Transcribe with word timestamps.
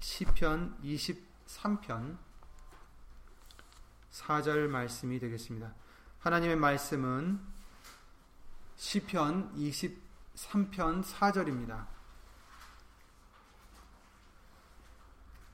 시편 0.00 0.80
23편 0.82 2.18
4절 4.10 4.68
말씀이 4.68 5.18
되겠습니다. 5.18 5.74
하나님의 6.20 6.56
말씀은 6.56 7.40
시편 8.76 9.54
23편 9.56 11.04
4절입니다. 11.04 11.86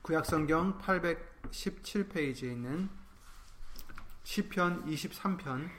구약성경 0.01 0.79
817페이지에 0.79 2.51
있는 2.51 2.89
시편 4.23 4.85
23편 4.85 5.69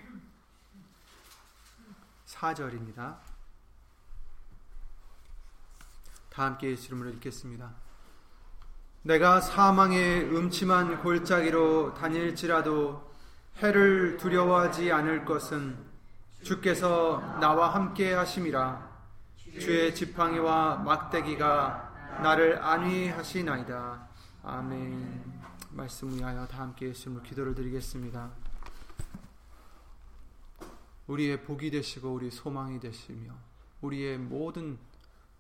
4절입니다. 2.27 3.21
다 6.31 6.45
함께 6.45 6.71
예수 6.71 6.87
이름으로 6.87 7.11
읽겠습니다. 7.11 7.91
내가 9.05 9.41
사망의 9.41 10.33
음침한 10.33 11.02
골짜기로 11.02 11.95
다닐지라도 11.95 13.11
해를 13.56 14.16
두려워하지 14.16 14.92
않을 14.92 15.25
것은 15.25 15.77
주께서 16.42 17.20
나와 17.41 17.75
함께 17.75 18.12
하심이라 18.12 18.92
주의 19.59 19.92
지팡이와 19.92 20.77
막대기가 20.77 22.20
나를 22.23 22.62
안위하시나이다. 22.62 24.09
아멘. 24.45 25.42
말씀 25.70 26.14
위하여 26.14 26.47
다 26.47 26.61
함께 26.61 26.89
예수님을 26.91 27.25
기도를 27.25 27.56
드리겠습니다. 27.56 28.30
우리의 31.09 31.42
복이 31.42 31.73
되시고 31.73 32.12
우리 32.12 32.30
소망이 32.30 32.78
되시며 32.78 33.33
우리의 33.80 34.19
모든 34.19 34.78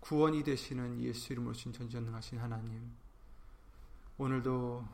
구원이 0.00 0.42
되시는 0.42 1.00
예수 1.00 1.32
이름으로 1.32 1.54
신 1.54 1.72
전전능하신 1.72 2.38
하나님. 2.38 3.01
오늘도 4.18 4.86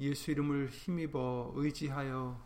예수 0.00 0.30
이름을 0.30 0.68
힘입어 0.68 1.52
의지하여 1.54 2.40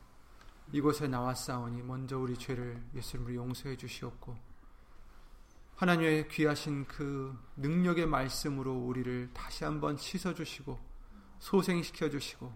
이곳에 0.72 1.08
나왔사오니 1.08 1.82
먼저 1.82 2.18
우리 2.18 2.36
죄를 2.36 2.82
예수 2.94 3.16
이름으로 3.16 3.34
용서해 3.34 3.76
주시옵고 3.76 4.36
하나님의 5.76 6.28
귀하신 6.28 6.84
그 6.86 7.36
능력의 7.56 8.06
말씀으로 8.06 8.74
우리를 8.74 9.30
다시 9.32 9.64
한번 9.64 9.96
씻어 9.96 10.34
주시고 10.34 10.78
소생시켜 11.38 12.10
주시고 12.10 12.52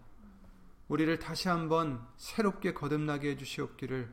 우리를 0.88 1.18
다시 1.18 1.48
한번 1.48 2.06
새롭게 2.16 2.74
거듭나게 2.74 3.30
해 3.30 3.36
주시옵기를 3.36 4.12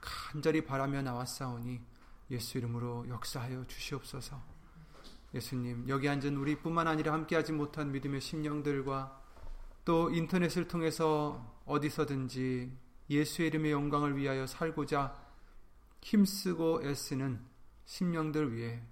간절히 0.00 0.64
바라며 0.64 1.02
나왔사오니 1.02 1.80
예수 2.30 2.58
이름으로 2.58 3.08
역사하여 3.08 3.66
주시옵소서. 3.66 4.49
예수님, 5.32 5.88
여기 5.88 6.08
앉은 6.08 6.36
우리뿐만 6.36 6.88
아니라 6.88 7.12
함께하지 7.12 7.52
못한 7.52 7.92
믿음의 7.92 8.20
심령들과 8.20 9.20
또 9.84 10.10
인터넷을 10.10 10.66
통해서 10.66 11.62
어디서든지 11.66 12.76
예수의 13.08 13.48
이름의 13.48 13.72
영광을 13.72 14.16
위하여 14.16 14.46
살고자 14.46 15.16
힘쓰고 16.00 16.82
애쓰는 16.84 17.40
심령들 17.84 18.54
위해 18.54 18.82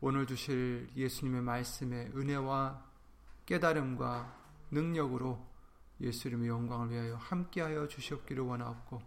오늘 0.00 0.26
주실 0.26 0.90
예수님의 0.96 1.42
말씀의 1.42 2.12
은혜와 2.14 2.84
깨달음과 3.46 4.36
능력으로 4.70 5.46
예수 6.00 6.28
이름의 6.28 6.48
영광을 6.48 6.90
위하여 6.90 7.16
함께하여 7.16 7.88
주시옵기를 7.88 8.44
원하옵고 8.44 9.00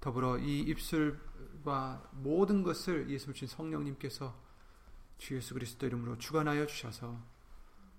더불어 0.00 0.38
이 0.38 0.60
입술과 0.60 2.10
모든 2.12 2.62
것을 2.62 3.08
예수 3.10 3.32
신 3.32 3.48
성령님께서 3.48 4.47
주 5.18 5.34
예수 5.36 5.54
그리스도 5.54 5.86
이름으로 5.86 6.16
주관하여 6.18 6.66
주셔서 6.66 7.20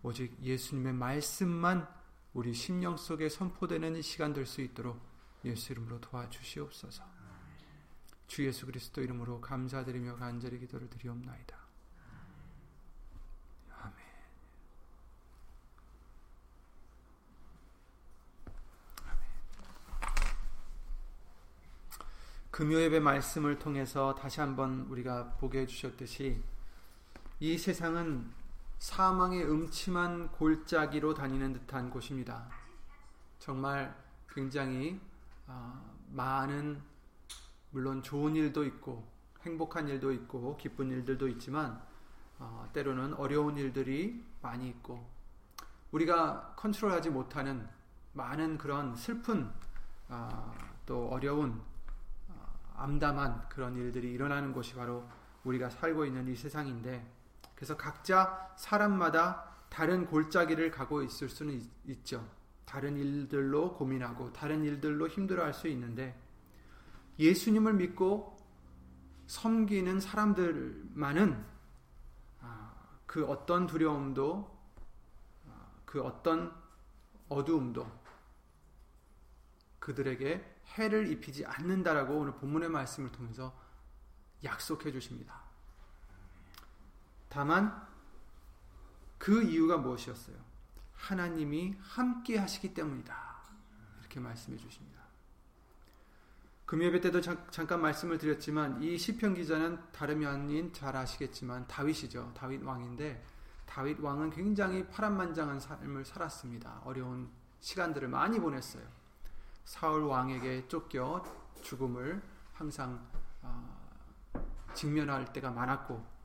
오직 0.02 0.42
예수님의 0.42 0.94
말씀만 0.94 1.88
우리 2.34 2.53
심령 2.53 2.95
속에 2.98 3.30
선포되는 3.30 4.02
시간 4.02 4.34
될 4.34 4.45
수 4.45 4.61
있도록 4.61 5.00
예수 5.45 5.73
이름으로 5.73 6.00
도와주시옵소서. 6.02 7.04
주 8.27 8.45
예수 8.45 8.66
그리스도 8.66 9.02
이름으로 9.02 9.42
감사드리며 9.42 10.16
간절히 10.17 10.60
기도를 10.60 10.89
드리옵나이다. 10.89 11.58
아멘. 13.82 13.95
금요 22.52 22.80
예배 22.82 22.99
말씀을 22.99 23.58
통해서 23.60 24.14
다시 24.15 24.39
한번 24.39 24.82
우리가 24.89 25.38
보게 25.39 25.61
해 25.61 25.65
주셨듯이 25.65 26.42
이 27.42 27.58
세상은 27.58 28.30
사망의 28.80 29.50
음침한 29.50 30.30
골짜기로 30.33 31.14
다니는 31.14 31.54
듯한 31.54 31.89
곳입니다. 31.89 32.50
정말 33.39 33.95
굉장히 34.27 35.00
어, 35.48 35.95
많은 36.10 36.82
물론 37.72 38.04
좋은 38.04 38.36
일도 38.36 38.66
있고 38.66 39.08
행복한 39.44 39.88
일도 39.88 40.11
있고 40.11 40.58
기쁜 40.58 40.92
일들도 40.92 41.30
있지만 41.30 41.82
어, 42.39 42.67
때로는 42.73 43.14
어려운 43.14 43.56
일들이 43.56 44.21
많이 44.42 44.67
있고 44.67 45.08
우리가 45.94 46.56
컨트롤하지 46.58 47.10
못하는 47.10 47.66
많은 48.11 48.58
그런 48.58 48.94
슬픈 48.98 49.50
어, 50.10 50.54
또 50.86 51.08
어려운 51.08 51.61
어, 52.27 52.73
암담한 52.76 53.48
그런 53.48 53.77
일들이 53.77 54.11
일어나는 54.11 54.52
곳이 54.52 54.76
바로 54.76 55.08
우리가 55.45 55.70
살고 55.70 56.04
있는 56.04 56.27
이 56.27 56.36
세상인데 56.36 57.19
그래서 57.59 57.75
각자 57.75 58.53
사람마다 58.55 59.43
다른 59.67 60.05
골짜기를 60.05 60.71
가고 60.71 61.03
있을 61.03 61.27
수는 61.27 61.61
있, 61.83 62.05
죠 62.05 62.25
다른 62.64 62.95
일들로 62.95 63.75
고민하고 63.75 64.31
다른 64.31 64.64
일들로 64.64 65.09
힘들어할 65.09 65.53
수 65.53 65.67
있는데 65.67 66.17
예수님을 67.20 67.73
믿고 67.73 68.37
섬기는 69.27 69.99
사람들만은 69.99 71.45
아, 72.39 72.73
그 73.05 73.25
어떤 73.25 73.67
두려움도 73.67 74.58
아, 75.49 75.67
그 75.83 76.02
어떤 76.02 76.55
어두움도 77.27 77.86
그들에게 79.80 80.61
해를 80.77 81.11
입히지 81.11 81.45
않는다라고 81.45 82.20
오늘 82.20 82.36
본문의 82.36 82.70
말씀을 82.70 83.11
통해서 83.11 83.53
약속해 84.45 84.93
주십니다. 84.93 85.48
다만 87.30 87.88
그 89.17 89.44
이유가 89.44 89.78
무엇이었어요? 89.78 90.36
하나님이 90.95 91.76
함께 91.80 92.38
하시기 92.38 92.73
때문이다. 92.73 93.16
이렇게 94.00 94.20
말씀해 94.20 94.58
주십니다. 94.58 95.00
금요일 96.66 97.02
때도 97.02 97.22
잠깐 97.22 97.82
말씀을 97.82 98.18
드렸지만 98.18 98.82
이 98.84 98.98
시편 98.98 99.34
기자는 99.34 99.80
다름이 99.92 100.26
아닌 100.26 100.72
잘 100.73 100.95
아시겠지만 100.95 101.68
다윗이죠. 101.68 102.32
다윗 102.36 102.62
왕인데 102.64 103.26
다윗 103.66 104.00
왕은 104.00 104.32
굉장히 104.32 104.88
파란만장한 104.88 105.60
삶을 105.60 106.06
살았습니다. 106.06 106.82
어려운 106.86 107.30
시간들을 107.60 108.08
많이 108.08 108.39
보냈어요. 108.39 108.84
사울 109.66 110.04
왕에게 110.04 110.68
쫓겨 110.68 111.23
죽음을 111.62 112.22
항상 112.54 113.08
어, 113.42 113.78
직면할 114.73 115.32
때가 115.34 115.52
많았고 115.52 116.19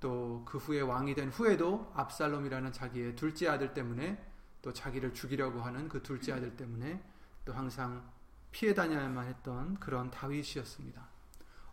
또 0.00 0.42
그 0.46 0.58
후에 0.58 0.80
왕이 0.80 1.14
된 1.14 1.28
후에도 1.28 1.92
압살롬이라는 1.94 2.72
자기의 2.72 3.14
둘째 3.16 3.48
아들 3.48 3.72
때문에 3.72 4.20
또 4.62 4.72
자기를 4.72 5.14
죽이려고 5.14 5.60
하는 5.60 5.88
그 5.88 6.02
둘째 6.02 6.32
아들 6.32 6.56
때문에 6.56 7.02
또 7.44 7.52
항상 7.52 8.10
피해 8.50 8.74
다녀야만 8.74 9.26
했던 9.26 9.78
그런 9.78 10.10
다윗이었습니다. 10.10 11.08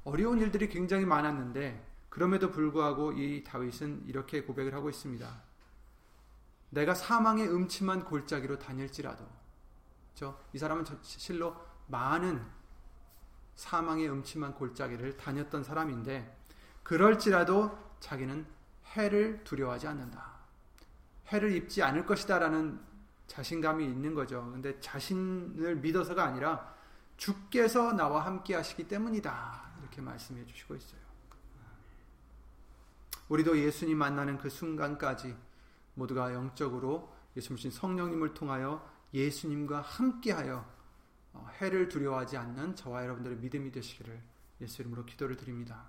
어려운 0.03 0.39
일들이 0.39 0.69
굉장히 0.69 1.05
많았는데 1.05 1.85
그럼에도 2.09 2.51
불구하고 2.51 3.13
이 3.13 3.43
다윗은 3.43 4.03
이렇게 4.07 4.43
고백을 4.43 4.73
하고 4.73 4.89
있습니다. 4.89 5.43
내가 6.69 6.93
사망의 6.93 7.49
음침한 7.49 8.05
골짜기로 8.05 8.59
다닐지라도 8.59 9.25
이 10.53 10.57
사람은 10.57 10.85
실로 11.01 11.55
많은 11.87 12.43
사망의 13.55 14.09
음침한 14.09 14.53
골짜기를 14.53 15.17
다녔던 15.17 15.63
사람인데 15.63 16.37
그럴지라도 16.83 17.86
자기는 17.99 18.45
해를 18.95 19.43
두려워하지 19.43 19.87
않는다. 19.87 20.37
해를 21.27 21.51
입지 21.53 21.83
않을 21.83 22.05
것이다라는 22.05 22.79
자신감이 23.27 23.83
있는 23.85 24.13
거죠. 24.13 24.49
근데 24.51 24.79
자신을 24.79 25.77
믿어서가 25.77 26.23
아니라 26.23 26.73
주께서 27.17 27.93
나와 27.93 28.25
함께 28.25 28.55
하시기 28.55 28.87
때문이다. 28.87 29.71
이렇게 29.81 30.01
말씀해 30.01 30.45
주시고 30.45 30.75
있어요. 30.75 31.01
우리도 33.29 33.59
예수님 33.59 33.97
만나는 33.97 34.37
그 34.37 34.49
순간까지 34.49 35.35
모두가 35.95 36.33
영적으로 36.33 37.13
예수님 37.35 37.71
성령님을 37.71 38.33
통하여 38.33 38.87
예수님과 39.13 39.81
함께하여 39.81 40.65
어, 41.33 41.47
해를 41.59 41.89
두려워하지 41.89 42.37
않는 42.37 42.75
저와 42.75 43.03
여러분들의 43.03 43.37
믿음이 43.37 43.71
되시기를 43.71 44.21
예수 44.61 44.81
이름으로 44.81 45.05
기도를 45.05 45.35
드립니다. 45.35 45.85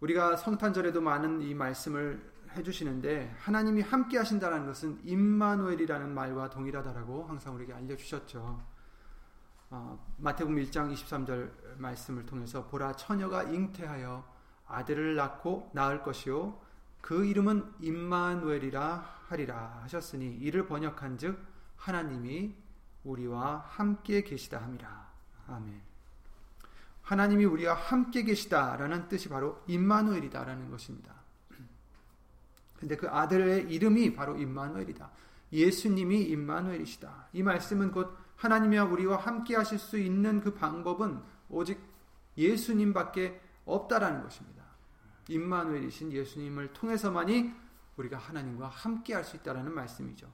우리가 0.00 0.36
성탄절에도 0.36 1.00
많은 1.00 1.42
이 1.42 1.54
말씀을 1.54 2.38
해주시는데 2.56 3.34
하나님이 3.38 3.82
함께 3.82 4.18
하신다는 4.18 4.66
것은 4.66 5.00
임마누엘이라는 5.04 6.14
말과 6.14 6.50
동일하다라고 6.50 7.24
항상 7.24 7.54
우리에게 7.54 7.74
알려주셨죠. 7.74 8.64
어, 9.70 10.06
마태복음 10.16 10.56
1장 10.64 10.92
23절 10.94 11.50
말씀을 11.76 12.24
통해서 12.24 12.66
보라 12.66 12.94
처녀가 12.94 13.42
잉태하여 13.42 14.24
아들을 14.66 15.14
낳고 15.16 15.70
낳을 15.74 16.02
것이요 16.02 16.58
그 17.00 17.26
이름은 17.26 17.74
임마누엘이라 17.80 19.18
하리라 19.28 19.80
하셨으니 19.82 20.36
이를 20.36 20.66
번역한즉 20.66 21.38
하나님이 21.76 22.54
우리와 23.04 23.64
함께 23.68 24.22
계시다 24.22 24.62
함이라. 24.62 25.08
아멘. 25.48 25.87
하나님이 27.08 27.46
우리와 27.46 27.72
함께 27.72 28.22
계시다라는 28.22 29.08
뜻이 29.08 29.30
바로 29.30 29.62
임마누엘이다라는 29.66 30.70
것입니다. 30.70 31.14
근데 32.78 32.96
그 32.96 33.08
아들의 33.08 33.72
이름이 33.72 34.14
바로 34.14 34.36
임마누엘이다. 34.36 35.10
예수님이 35.50 36.24
임마누엘이시다. 36.24 37.28
이 37.32 37.42
말씀은 37.42 37.92
곧 37.92 38.14
하나님이와 38.36 38.84
우리와 38.84 39.16
함께 39.16 39.56
하실 39.56 39.78
수 39.78 39.98
있는 39.98 40.42
그 40.42 40.52
방법은 40.52 41.22
오직 41.48 41.80
예수님밖에 42.36 43.40
없다라는 43.64 44.22
것입니다. 44.22 44.64
임마누엘이신 45.28 46.12
예수님을 46.12 46.74
통해서만이 46.74 47.54
우리가 47.96 48.18
하나님과 48.18 48.68
함께 48.68 49.14
할 49.14 49.24
수 49.24 49.36
있다라는 49.36 49.72
말씀이죠. 49.72 50.30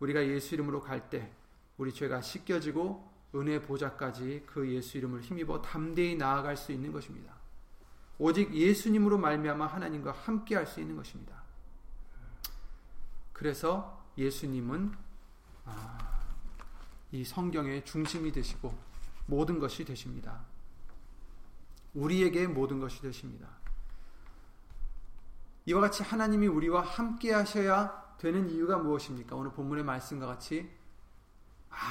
우리가 0.00 0.26
예수 0.26 0.54
이름으로 0.54 0.80
갈 0.80 1.08
때 1.08 1.32
우리 1.78 1.92
죄가 1.92 2.22
씻겨지고 2.22 3.15
은혜 3.38 3.60
보좌까지 3.60 4.44
그 4.46 4.68
예수 4.72 4.98
이름을 4.98 5.20
힘입어 5.20 5.62
담대히 5.62 6.16
나아갈 6.16 6.56
수 6.56 6.72
있는 6.72 6.92
것입니다. 6.92 7.34
오직 8.18 8.52
예수님으로 8.54 9.18
말미암아 9.18 9.66
하나님과 9.66 10.12
함께 10.12 10.56
할 10.56 10.66
수 10.66 10.80
있는 10.80 10.96
것입니다. 10.96 11.42
그래서 13.32 14.02
예수님은 14.16 14.92
아, 15.66 16.22
이 17.12 17.24
성경의 17.24 17.84
중심이 17.84 18.32
되시고 18.32 18.74
모든 19.26 19.58
것이 19.58 19.84
되십니다. 19.84 20.40
우리에게 21.94 22.46
모든 22.46 22.80
것이 22.80 23.02
되십니다. 23.02 23.48
이와 25.66 25.80
같이 25.80 26.02
하나님이 26.02 26.46
우리와 26.46 26.80
함께 26.82 27.32
하셔야 27.32 28.14
되는 28.18 28.48
이유가 28.48 28.78
무엇입니까? 28.78 29.36
오늘 29.36 29.50
본문의 29.52 29.84
말씀과 29.84 30.26
같이 30.26 30.70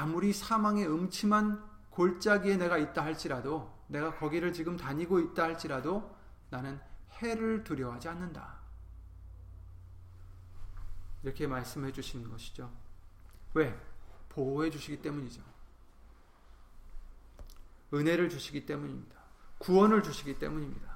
아무리 0.06 0.34
사망의 0.34 0.88
음침한 0.88 1.68
골짜기에 1.90 2.58
내가 2.58 2.78
있다 2.78 3.04
할지라도 3.04 3.74
내가 3.88 4.16
거기를 4.16 4.54
지금 4.54 4.78
다니고 4.78 5.20
있다 5.20 5.46
할지라도 5.46 6.16
나는 6.52 6.80
해를 7.14 7.64
두려워하지 7.64 8.10
않는다. 8.10 8.54
이렇게 11.24 11.48
말씀해 11.48 11.92
주시는 11.92 12.30
것이죠. 12.30 12.72
왜? 13.56 13.76
보호해 14.30 14.70
주시기 14.70 15.02
때문이죠. 15.02 15.42
은혜를 17.92 18.30
주시기 18.30 18.68
때문입니다. 18.68 19.16
구원을 19.58 20.04
주시기 20.04 20.38
때문입니다. 20.38 20.96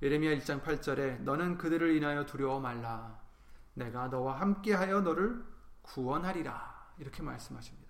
예레미야 0.00 0.38
1장 0.38 0.62
8절에 0.62 1.22
너는 1.22 1.58
그들을 1.58 1.96
인하여 1.96 2.24
두려워 2.24 2.60
말라. 2.60 3.18
내가 3.74 4.06
너와 4.06 4.40
함께하여 4.40 5.00
너를 5.00 5.44
구원하리라. 5.82 6.77
이렇게 6.98 7.22
말씀하십니다. 7.22 7.88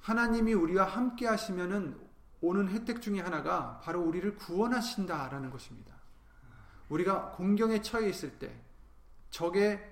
하나님이 0.00 0.54
우리와 0.54 0.84
함께 0.86 1.26
하시면은 1.26 1.98
오는 2.40 2.68
혜택 2.68 3.02
중에 3.02 3.20
하나가 3.20 3.80
바로 3.80 4.00
우리를 4.00 4.36
구원하신다라는 4.36 5.50
것입니다. 5.50 5.94
우리가 6.88 7.32
공경에 7.32 7.82
처해 7.82 8.08
있을 8.08 8.38
때, 8.38 8.58
적의 9.30 9.88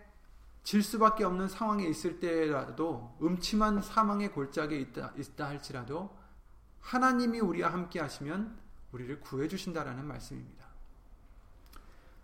질 0.65 0.83
수밖에 0.83 1.25
없는 1.25 1.49
상황에 1.49 1.87
있을 1.87 2.21
때라도 2.21 3.17
음침한 3.23 3.81
사망의 3.83 4.33
골짜기에 4.33 4.79
있다, 4.81 5.13
있다 5.17 5.47
할지라도 5.47 6.17
하나님이 6.81 7.41
우리와 7.41 7.73
함께 7.73 8.01
하시면 8.01 8.59
우리를 8.93 9.21
구해 9.21 9.47
주신다라는 9.47 10.07
말씀입니다. 10.07 10.67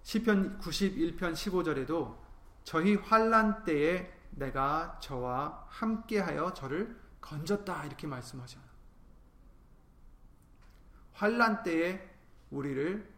시편 0.02 0.58
91편 0.60 1.32
15절에도 1.32 2.23
저희 2.64 2.96
환란 2.96 3.64
때에 3.64 4.12
내가 4.30 4.98
저와 5.00 5.66
함께하여 5.68 6.54
저를 6.54 6.98
건졌다 7.20 7.84
이렇게 7.84 8.06
말씀하셔요. 8.06 8.62
환란 11.12 11.62
때에 11.62 12.10
우리를 12.50 13.08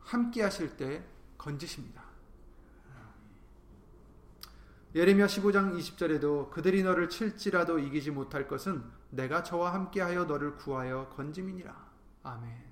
함께 0.00 0.42
하실 0.42 0.76
때 0.76 1.04
건지십니다. 1.38 2.10
예레미야 4.94 5.26
15장 5.26 5.78
20절에도 5.78 6.50
그들이 6.50 6.82
너를 6.82 7.08
칠지라도 7.08 7.78
이기지 7.78 8.10
못할 8.10 8.48
것은 8.48 8.84
내가 9.10 9.44
저와 9.44 9.72
함께하여 9.72 10.24
너를 10.24 10.56
구하여 10.56 11.08
건짐이니라. 11.10 11.90
아멘. 12.24 12.70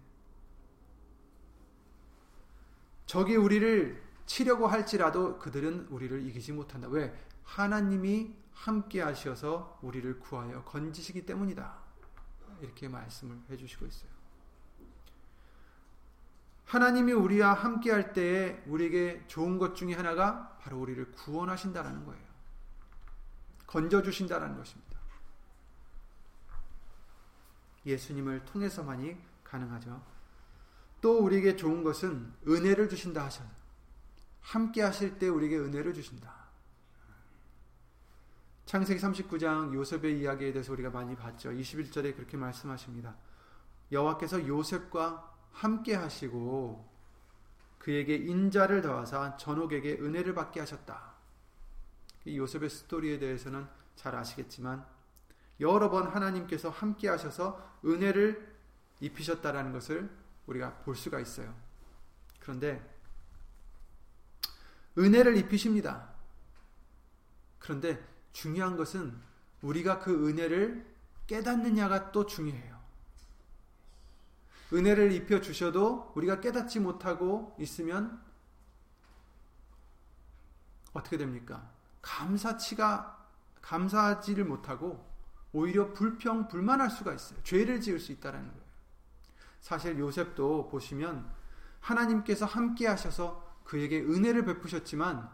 적이 3.06 3.36
우리를 3.36 4.07
치려고 4.28 4.66
할지라도 4.66 5.38
그들은 5.38 5.88
우리를 5.88 6.24
이기지 6.26 6.52
못한다. 6.52 6.86
왜? 6.88 7.18
하나님이 7.44 8.36
함께 8.52 9.00
하셔서 9.00 9.78
우리를 9.82 10.20
구하여 10.20 10.62
건지시기 10.64 11.24
때문이다. 11.24 11.78
이렇게 12.60 12.88
말씀을 12.88 13.38
해주시고 13.50 13.86
있어요. 13.86 14.10
하나님이 16.66 17.12
우리와 17.12 17.54
함께 17.54 17.90
할 17.90 18.12
때에 18.12 18.62
우리에게 18.66 19.24
좋은 19.28 19.58
것 19.58 19.74
중에 19.74 19.94
하나가 19.94 20.58
바로 20.60 20.78
우리를 20.78 21.12
구원하신다라는 21.12 22.04
거예요. 22.04 22.28
건져주신다라는 23.66 24.58
것입니다. 24.58 24.98
예수님을 27.86 28.44
통해서만이 28.44 29.16
가능하죠. 29.42 30.02
또 31.00 31.18
우리에게 31.20 31.56
좋은 31.56 31.82
것은 31.82 32.34
은혜를 32.46 32.90
주신다 32.90 33.24
하셔서 33.24 33.57
함께 34.40 34.82
하실 34.82 35.18
때 35.18 35.28
우리에게 35.28 35.58
은혜를 35.58 35.94
주신다. 35.94 36.38
창세기 38.66 39.00
39장 39.00 39.72
요셉의 39.72 40.20
이야기에 40.20 40.52
대해서 40.52 40.72
우리가 40.72 40.90
많이 40.90 41.16
봤죠. 41.16 41.50
21절에 41.50 42.14
그렇게 42.14 42.36
말씀하십니다. 42.36 43.16
여호와께서 43.90 44.46
요셉과 44.46 45.34
함께 45.52 45.94
하시고 45.94 46.86
그에게 47.78 48.16
인자를 48.16 48.82
더하사 48.82 49.36
전옥에게 49.38 49.94
은혜를 49.94 50.34
받게 50.34 50.60
하셨다. 50.60 51.14
요셉의 52.26 52.68
스토리에 52.68 53.18
대해서는 53.18 53.66
잘 53.96 54.14
아시겠지만 54.14 54.84
여러 55.60 55.90
번 55.90 56.06
하나님께서 56.06 56.68
함께 56.68 57.08
하셔서 57.08 57.78
은혜를 57.84 58.56
입히셨다라는 59.00 59.72
것을 59.72 60.10
우리가 60.46 60.74
볼 60.78 60.94
수가 60.94 61.20
있어요. 61.20 61.54
그런데 62.38 62.97
은혜를 64.98 65.36
입히십니다. 65.36 66.08
그런데 67.58 68.04
중요한 68.32 68.76
것은 68.76 69.16
우리가 69.62 70.00
그 70.00 70.28
은혜를 70.28 70.86
깨닫느냐가 71.26 72.12
또 72.12 72.26
중요해요. 72.26 72.78
은혜를 74.72 75.12
입혀 75.12 75.40
주셔도 75.40 76.12
우리가 76.14 76.40
깨닫지 76.40 76.80
못하고 76.80 77.56
있으면 77.58 78.20
어떻게 80.92 81.16
됩니까? 81.16 81.70
감사치가 82.02 83.26
감사하지를 83.62 84.44
못하고 84.44 85.06
오히려 85.52 85.92
불평 85.92 86.48
불만할 86.48 86.90
수가 86.90 87.14
있어요. 87.14 87.42
죄를 87.42 87.80
지을 87.80 87.98
수 88.00 88.12
있다라는 88.12 88.48
거예요. 88.48 88.68
사실 89.60 89.98
요셉도 89.98 90.68
보시면 90.68 91.30
하나님께서 91.80 92.46
함께 92.46 92.86
하셔서 92.86 93.47
그에게 93.68 94.00
은혜를 94.00 94.46
베푸셨지만 94.46 95.30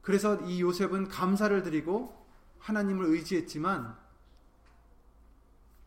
그래서 0.00 0.36
이 0.46 0.62
요셉은 0.62 1.08
감사를 1.08 1.62
드리고 1.62 2.18
하나님을 2.58 3.04
의지했지만 3.04 3.94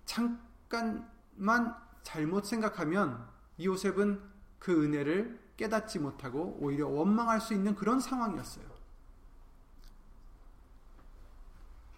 잠깐만 0.06 1.76
잘못 2.04 2.46
생각하면 2.46 3.28
이 3.58 3.66
요셉은 3.66 4.22
그 4.60 4.84
은혜를 4.84 5.40
깨닫지 5.58 5.98
못하고 5.98 6.56
오히려 6.62 6.88
원망할 6.88 7.42
수 7.42 7.56
있는 7.56 7.74
그런 7.74 8.00
상황이었어요. 8.00 8.66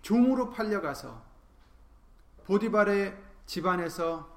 종으로 0.01 0.49
팔려가서 0.51 1.21
보디발의 2.45 3.21
집안에서 3.47 4.33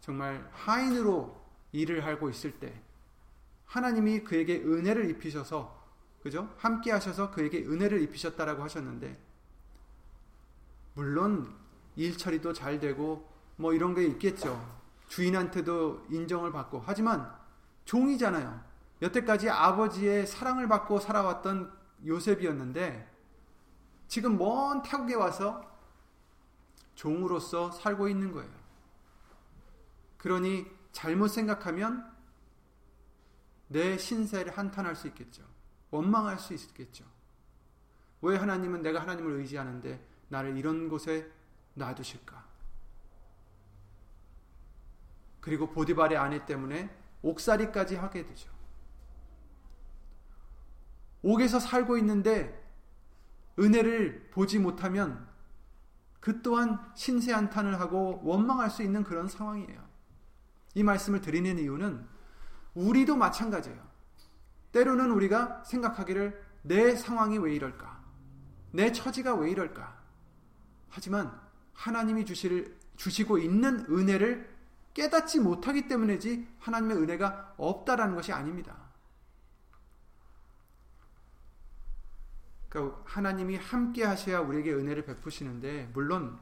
정말 0.00 0.46
하인으로 0.52 1.40
일을 1.72 2.04
하고 2.04 2.28
있을 2.28 2.58
때 2.60 2.82
하나님이 3.70 4.24
그에게 4.24 4.56
은혜를 4.56 5.08
입히셔서 5.10 5.78
그죠? 6.22 6.52
함께 6.58 6.90
하셔서 6.90 7.30
그에게 7.30 7.64
은혜를 7.64 8.02
입히셨다라고 8.02 8.64
하셨는데 8.64 9.16
물론 10.94 11.54
일 11.94 12.18
처리도 12.18 12.52
잘 12.52 12.80
되고 12.80 13.30
뭐 13.56 13.72
이런 13.72 13.94
게 13.94 14.04
있겠죠. 14.06 14.60
주인한테도 15.06 16.06
인정을 16.10 16.50
받고 16.50 16.82
하지만 16.84 17.32
종이잖아요. 17.84 18.60
여태까지 19.02 19.48
아버지의 19.48 20.26
사랑을 20.26 20.66
받고 20.68 20.98
살아왔던 20.98 21.72
요셉이었는데 22.04 23.08
지금 24.08 24.36
먼 24.36 24.82
타국에 24.82 25.14
와서 25.14 25.64
종으로서 26.96 27.70
살고 27.70 28.08
있는 28.08 28.32
거예요. 28.32 28.50
그러니 30.18 30.66
잘못 30.90 31.28
생각하면 31.28 32.10
내 33.70 33.96
신세를 33.96 34.58
한탄할 34.58 34.96
수 34.96 35.06
있겠죠. 35.08 35.44
원망할 35.92 36.40
수 36.40 36.54
있겠죠. 36.54 37.04
왜 38.20 38.36
하나님은 38.36 38.82
내가 38.82 39.00
하나님을 39.00 39.32
의지하는데 39.34 40.04
나를 40.28 40.56
이런 40.56 40.88
곳에 40.88 41.30
놔두실까? 41.74 42.44
그리고 45.40 45.70
보디발의 45.70 46.18
아내 46.18 46.44
때문에 46.44 46.94
옥살이까지 47.22 47.94
하게 47.94 48.26
되죠. 48.26 48.50
옥에서 51.22 51.60
살고 51.60 51.96
있는데 51.98 52.60
은혜를 53.56 54.30
보지 54.32 54.58
못하면 54.58 55.28
그 56.18 56.42
또한 56.42 56.80
신세 56.96 57.32
한탄을 57.32 57.78
하고 57.78 58.20
원망할 58.24 58.68
수 58.68 58.82
있는 58.82 59.04
그런 59.04 59.28
상황이에요. 59.28 59.88
이 60.74 60.82
말씀을 60.82 61.20
드리는 61.20 61.56
이유는 61.56 62.19
우리도 62.74 63.16
마찬가지예요. 63.16 63.90
때로는 64.72 65.10
우리가 65.10 65.64
생각하기를 65.64 66.40
내 66.62 66.94
상황이 66.94 67.38
왜 67.38 67.54
이럴까? 67.54 68.00
내 68.72 68.92
처지가 68.92 69.34
왜 69.34 69.50
이럴까? 69.50 70.00
하지만 70.88 71.40
하나님이 71.72 72.24
주실, 72.24 72.76
주시고 72.96 73.38
있는 73.38 73.86
은혜를 73.88 74.48
깨닫지 74.94 75.40
못하기 75.40 75.88
때문이지 75.88 76.46
하나님의 76.58 76.96
은혜가 76.98 77.54
없다라는 77.56 78.14
것이 78.14 78.32
아닙니다. 78.32 78.76
그러니까 82.68 83.02
하나님이 83.04 83.56
함께 83.56 84.04
하셔야 84.04 84.40
우리에게 84.40 84.72
은혜를 84.72 85.04
베푸시는데 85.04 85.90
물론 85.92 86.38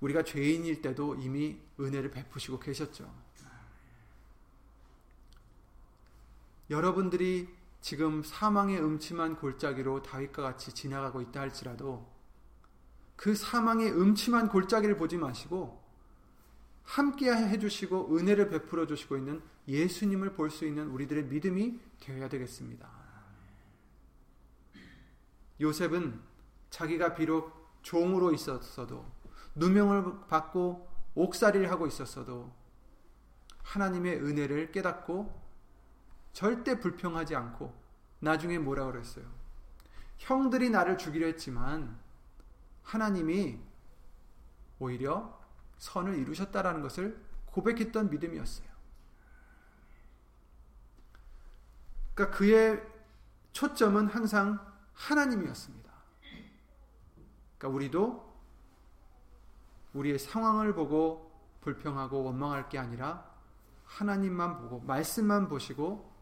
우리가 0.00 0.22
죄인일 0.24 0.82
때도 0.82 1.14
이미 1.16 1.60
은혜를 1.78 2.10
베푸시고 2.10 2.58
계셨죠. 2.58 3.12
여러분들이 6.70 7.48
지금 7.80 8.22
사망의 8.22 8.82
음침한 8.82 9.36
골짜기로 9.36 10.02
다윗과 10.02 10.42
같이 10.42 10.72
지나가고 10.72 11.20
있다 11.20 11.40
할지라도 11.40 12.10
그 13.16 13.34
사망의 13.34 13.92
음침한 13.92 14.48
골짜기를 14.48 14.96
보지 14.96 15.18
마시고 15.18 15.82
함께 16.82 17.30
해주시고 17.30 18.16
은혜를 18.16 18.48
베풀어 18.48 18.86
주시고 18.86 19.16
있는 19.16 19.42
예수님을 19.68 20.34
볼 20.34 20.50
수 20.50 20.66
있는 20.66 20.88
우리들의 20.88 21.24
믿음이 21.24 21.80
되어야 22.00 22.28
되겠습니다. 22.28 22.88
요셉은 25.60 26.20
자기가 26.70 27.14
비록 27.14 27.52
종으로 27.82 28.32
있었어도 28.32 29.06
누명을 29.54 30.26
받고 30.28 30.88
옥살이를 31.14 31.70
하고 31.70 31.86
있었어도 31.86 32.52
하나님의 33.62 34.16
은혜를 34.16 34.72
깨닫고 34.72 35.43
절대 36.34 36.80
불평하지 36.80 37.34
않고 37.36 37.72
나중에 38.18 38.58
뭐라 38.58 38.86
그랬어요? 38.86 39.24
형들이 40.18 40.68
나를 40.68 40.98
죽이려 40.98 41.26
했지만 41.26 41.96
하나님이 42.82 43.60
오히려 44.80 45.40
선을 45.78 46.18
이루셨다라는 46.18 46.82
것을 46.82 47.24
고백했던 47.46 48.10
믿음이었어요. 48.10 48.68
그러니까 52.14 52.36
그의 52.36 52.82
초점은 53.52 54.08
항상 54.08 54.58
하나님이었습니다. 54.92 55.92
그러니까 57.58 57.76
우리도 57.76 58.34
우리의 59.92 60.18
상황을 60.18 60.74
보고 60.74 61.32
불평하고 61.60 62.24
원망할 62.24 62.68
게 62.68 62.78
아니라 62.78 63.32
하나님만 63.84 64.58
보고 64.58 64.80
말씀만 64.80 65.48
보시고 65.48 66.13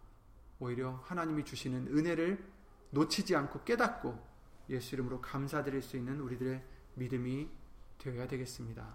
오히려 0.62 1.00
하나님이 1.06 1.44
주시는 1.44 1.88
은혜를 1.88 2.42
놓치지 2.90 3.34
않고 3.34 3.64
깨닫고 3.64 4.32
예수 4.70 4.94
이름으로 4.94 5.20
감사드릴 5.20 5.82
수 5.82 5.96
있는 5.96 6.20
우리들의 6.20 6.64
믿음이 6.94 7.50
되어야 7.98 8.28
되겠습니다. 8.28 8.86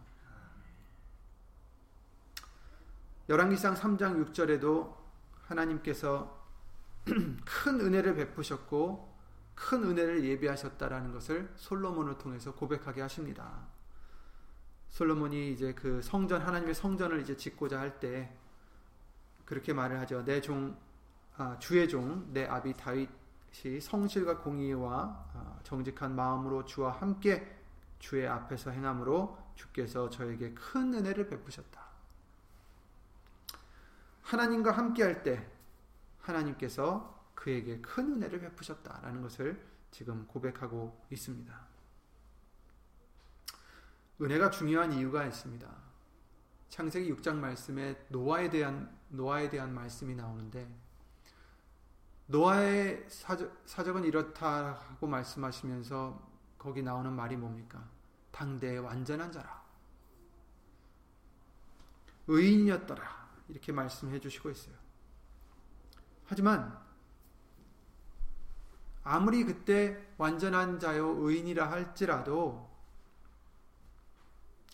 열왕기상 3.27 3.75
3장 3.75 4.31
6절에도 4.31 4.95
하나님께서 5.43 6.41
큰 7.05 7.81
은혜를 7.81 8.15
베푸셨고 8.15 9.17
큰 9.53 9.83
은혜를 9.83 10.23
예비하셨다라는 10.23 11.11
것을 11.11 11.51
솔로몬을 11.57 12.17
통해서 12.17 12.55
고백하게 12.55 13.01
하십니다. 13.01 13.67
솔로몬이 14.89 15.51
이제 15.51 15.73
그 15.73 16.01
성전 16.01 16.41
하나님의 16.41 16.73
성전을 16.73 17.19
이제 17.19 17.35
짓고자 17.35 17.77
할 17.77 17.99
때 17.99 18.33
그렇게 19.43 19.73
말을 19.73 19.99
하죠. 20.01 20.21
내종 20.23 20.77
아, 20.77 20.86
주의 21.59 21.87
종 21.87 22.31
내 22.33 22.45
아비 22.45 22.73
다윗이 22.73 23.79
성실과 23.81 24.39
공의와 24.39 25.25
아, 25.33 25.59
정직한 25.63 26.15
마음으로 26.15 26.65
주와 26.65 26.91
함께 26.91 27.55
주의 27.99 28.27
앞에서 28.27 28.71
행함으로 28.71 29.37
주께서 29.55 30.09
저에게 30.09 30.53
큰 30.53 30.93
은혜를 30.93 31.27
베푸셨다. 31.27 31.81
하나님과 34.21 34.71
함께 34.71 35.03
할 35.03 35.23
때 35.23 35.47
하나님께서 36.19 37.31
그에게 37.33 37.79
큰 37.79 38.13
은혜를 38.13 38.39
베푸셨다라는 38.41 39.21
것을 39.21 39.63
지금 39.91 40.27
고백하고 40.27 41.05
있습니다. 41.11 41.67
은혜가 44.21 44.49
중요한 44.49 44.91
이유가 44.91 45.25
있습니다. 45.25 45.67
창세기 46.69 47.13
6장 47.13 47.35
말씀에 47.35 48.05
노아에 48.09 48.49
대한 48.49 48.93
노아에 49.09 49.49
대한 49.49 49.73
말씀이 49.73 50.15
나오는데 50.15 50.67
노아의 52.27 53.05
사적, 53.09 53.63
사적은 53.65 54.03
이렇다 54.03 54.73
하고 54.73 55.07
말씀하시면서 55.07 56.27
거기 56.57 56.83
나오는 56.83 57.11
말이 57.11 57.37
뭡니까? 57.37 57.87
당대의 58.31 58.79
완전한 58.79 59.31
자라. 59.31 59.63
의인이었더라. 62.27 63.27
이렇게 63.47 63.71
말씀해 63.71 64.19
주시고 64.19 64.49
있어요. 64.49 64.75
하지만 66.25 66.77
아무리 69.03 69.45
그때 69.45 70.05
완전한 70.17 70.79
자요 70.79 71.07
의인이라 71.07 71.71
할지라도 71.71 72.69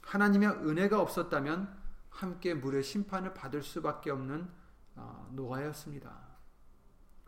하나님의 0.02 0.50
은혜가 0.50 1.00
없었다면 1.00 1.82
함께 2.10 2.56
물의 2.56 2.82
심판을 2.82 3.36
받을 3.36 3.62
수밖에 3.62 4.10
없는 4.10 4.50
어, 4.96 5.30
노아였습니다. 5.32 6.33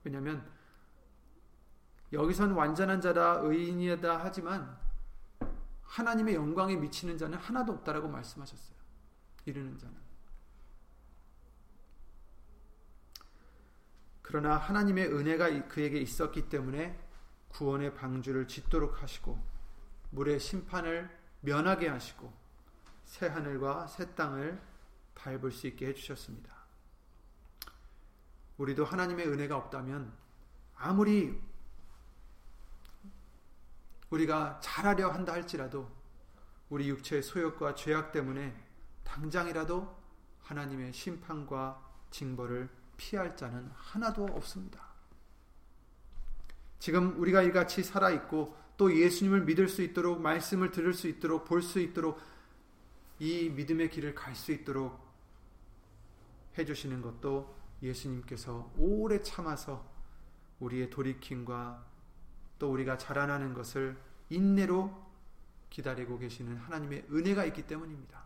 왜냐하면 0.06 0.50
여기선 2.14 2.52
완전한 2.52 3.02
자다 3.02 3.40
의인이다 3.42 4.20
하지만 4.24 4.78
하나님의 5.84 6.36
영광에 6.36 6.76
미치는 6.76 7.18
자는 7.18 7.38
하나도 7.38 7.74
없다라고 7.74 8.08
말씀하셨어요. 8.08 8.78
이르는 9.46 9.78
자는. 9.78 9.96
그러나 14.22 14.58
하나님의 14.58 15.14
은혜가 15.14 15.68
그에게 15.68 16.00
있었기 16.00 16.50
때문에 16.50 17.00
구원의 17.50 17.94
방주를 17.94 18.48
짓도록 18.48 19.02
하시고 19.02 19.40
물의 20.12 20.40
심판을 20.40 21.10
면하게 21.42 21.90
하시고 21.90 22.34
새 23.06 23.28
하늘과 23.28 23.88
새 23.88 24.14
땅을 24.16 24.62
밟을 25.14 25.52
수 25.52 25.68
있게 25.68 25.88
해 25.88 25.94
주셨습니다. 25.94 26.55
우리도 28.58 28.86
하나님의 28.86 29.28
은혜가 29.28 29.58
없다면 29.58 30.14
아무리 30.76 31.40
우리가 34.10 34.60
잘하려 34.62 35.10
한다 35.10 35.34
할지라도 35.34 35.90
우리 36.70 36.90
육체의 36.90 37.24
소욕과 37.24 37.76
죄악 37.76 38.12
때문에 38.12 38.56
당장이라도 39.04 39.96
하나님의 40.44 40.94
심판과 40.94 41.82
징벌을 42.12 42.70
피할 42.98 43.36
자는 43.36 43.70
하나도 43.76 44.26
없습니다. 44.26 44.86
지금 46.80 47.20
우리가 47.20 47.42
이같이 47.42 47.84
살아있고 47.84 48.56
또 48.78 48.96
예수님을 48.96 49.42
믿을 49.42 49.68
수 49.68 49.82
있도록 49.82 50.22
말씀을 50.22 50.72
들을 50.72 50.94
수 50.94 51.08
있도록 51.08 51.46
볼 51.46 51.62
수 51.62 51.80
있도록 51.80 52.20
이 53.20 53.50
믿음의 53.50 53.90
길을 53.90 54.14
갈 54.14 54.36
수 54.36 54.52
있도록 54.52 55.04
해주시는 56.58 57.02
것도 57.02 57.55
예수님께서 57.82 58.72
오래 58.78 59.22
참아서 59.22 59.86
우리의 60.60 60.90
돌이킴과 60.90 61.86
또 62.60 62.72
우리가 62.72 62.98
자라나는 62.98 63.54
것을 63.54 63.98
인내로 64.30 65.06
기다리고 65.70 66.18
계시는 66.18 66.58
하나님의 66.58 67.08
은혜가 67.12 67.46
있기 67.46 67.68
때문입니다. 67.68 68.24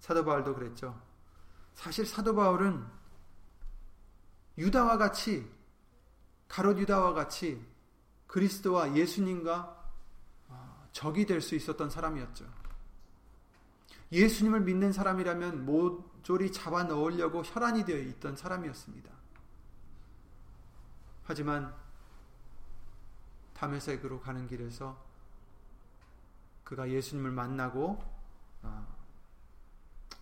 사도 0.00 0.24
바울도 0.24 0.54
그랬죠. 0.54 1.00
사실 1.74 2.06
사도 2.06 2.34
바울은 2.34 2.84
유다와 4.58 4.96
같이 4.98 5.48
가롯 6.48 6.78
유다와 6.78 7.12
같이 7.12 7.64
그리스도와 8.26 8.96
예수님과 8.96 9.92
어, 10.48 10.88
적이 10.92 11.26
될 11.26 11.40
수 11.40 11.54
있었던 11.54 11.90
사람이었죠. 11.90 12.44
예수님을 14.12 14.60
믿는 14.62 14.92
사람이라면 14.92 15.64
모 15.64 16.09
조리 16.22 16.52
잡아 16.52 16.84
넣으려고 16.84 17.42
혈안이 17.42 17.84
되어 17.84 17.98
있던 17.98 18.36
사람이었습니다. 18.36 19.10
하지만 21.24 21.74
담에색으로 23.54 24.20
가는 24.20 24.46
길에서 24.46 25.00
그가 26.64 26.88
예수님을 26.88 27.30
만나고 27.30 28.02
어, 28.62 28.96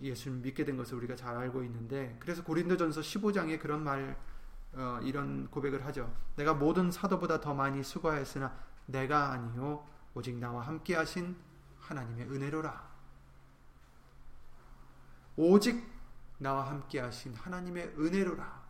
예수님 0.01 0.43
믿게 0.43 0.65
된 0.65 0.77
것을 0.77 0.97
우리가 0.97 1.17
잘 1.17 1.37
알고 1.37 1.63
있는데 1.65 2.17
그래서 2.21 2.43
고린도전서 2.43 3.01
15장에 3.01 3.61
그런 3.61 3.85
말 3.85 4.19
어, 4.75 5.01
이런 5.03 5.49
고백을 5.51 5.85
하죠. 5.87 6.13
내가 6.37 6.55
모든 6.55 6.91
사도보다 6.91 7.41
더 7.41 7.55
많이 7.55 7.83
수고하였으나 7.83 8.55
내가 8.87 9.33
아니요 9.33 9.87
오직 10.15 10.37
나와 10.37 10.63
함께 10.63 10.95
하신 10.95 11.37
하나님의 11.81 12.29
은혜로라. 12.29 12.88
오직 15.41 15.89
나와 16.39 16.69
함께 16.69 16.99
하신 16.99 17.33
하나님의 17.37 17.95
은혜로라. 17.97 18.69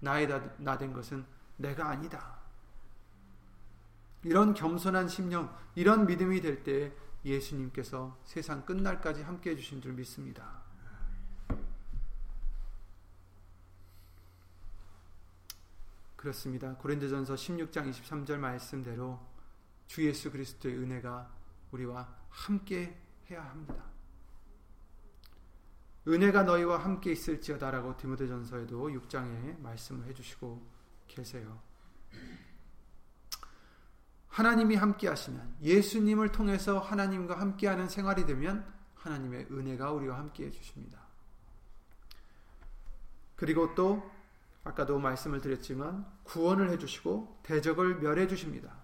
나의 0.00 0.26
나된 0.56 0.94
것은 0.94 1.26
내가 1.58 1.90
아니다. 1.90 2.38
이런 4.22 4.54
겸손한 4.54 5.06
심령, 5.08 5.54
이런 5.74 6.06
믿음이 6.06 6.40
될 6.40 6.64
때 6.64 6.92
예수님께서 7.26 8.18
세상 8.24 8.64
끝날까지 8.64 9.22
함께 9.22 9.50
해주신 9.50 9.82
줄 9.82 9.92
믿습니다. 9.92 10.62
그렇습니다. 16.16 16.74
고린도전서 16.76 17.34
16장 17.34 17.90
23절 17.90 18.38
말씀대로 18.38 19.20
주 19.86 20.06
예수 20.06 20.32
그리스도의 20.32 20.78
은혜가 20.78 21.30
우리와 21.70 22.08
함께 22.30 22.98
해야 23.30 23.44
합니다. 23.44 23.93
은혜가 26.06 26.42
너희와 26.42 26.78
함께 26.78 27.12
있을지어다라고 27.12 27.96
디모데전서에도 27.96 28.88
6장에 28.88 29.60
말씀을 29.60 30.06
해주시고 30.06 30.62
계세요. 31.08 31.60
하나님이 34.28 34.74
함께 34.74 35.08
하시면 35.08 35.56
예수님을 35.62 36.32
통해서 36.32 36.78
하나님과 36.78 37.38
함께하는 37.38 37.88
생활이 37.88 38.26
되면 38.26 38.66
하나님의 38.96 39.46
은혜가 39.50 39.92
우리와 39.92 40.18
함께 40.18 40.46
해주십니다. 40.46 41.00
그리고 43.36 43.74
또 43.74 44.10
아까도 44.64 44.98
말씀을 44.98 45.40
드렸지만 45.40 46.06
구원을 46.24 46.70
해주시고 46.70 47.40
대적을 47.42 48.00
멸해 48.00 48.26
주십니다. 48.26 48.74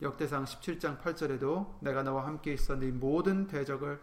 역대상 0.00 0.44
17장 0.44 1.00
8절에도 1.00 1.82
내가 1.82 2.02
너와 2.02 2.26
함께 2.26 2.52
있어 2.52 2.76
네 2.76 2.90
모든 2.90 3.46
대적을 3.46 4.00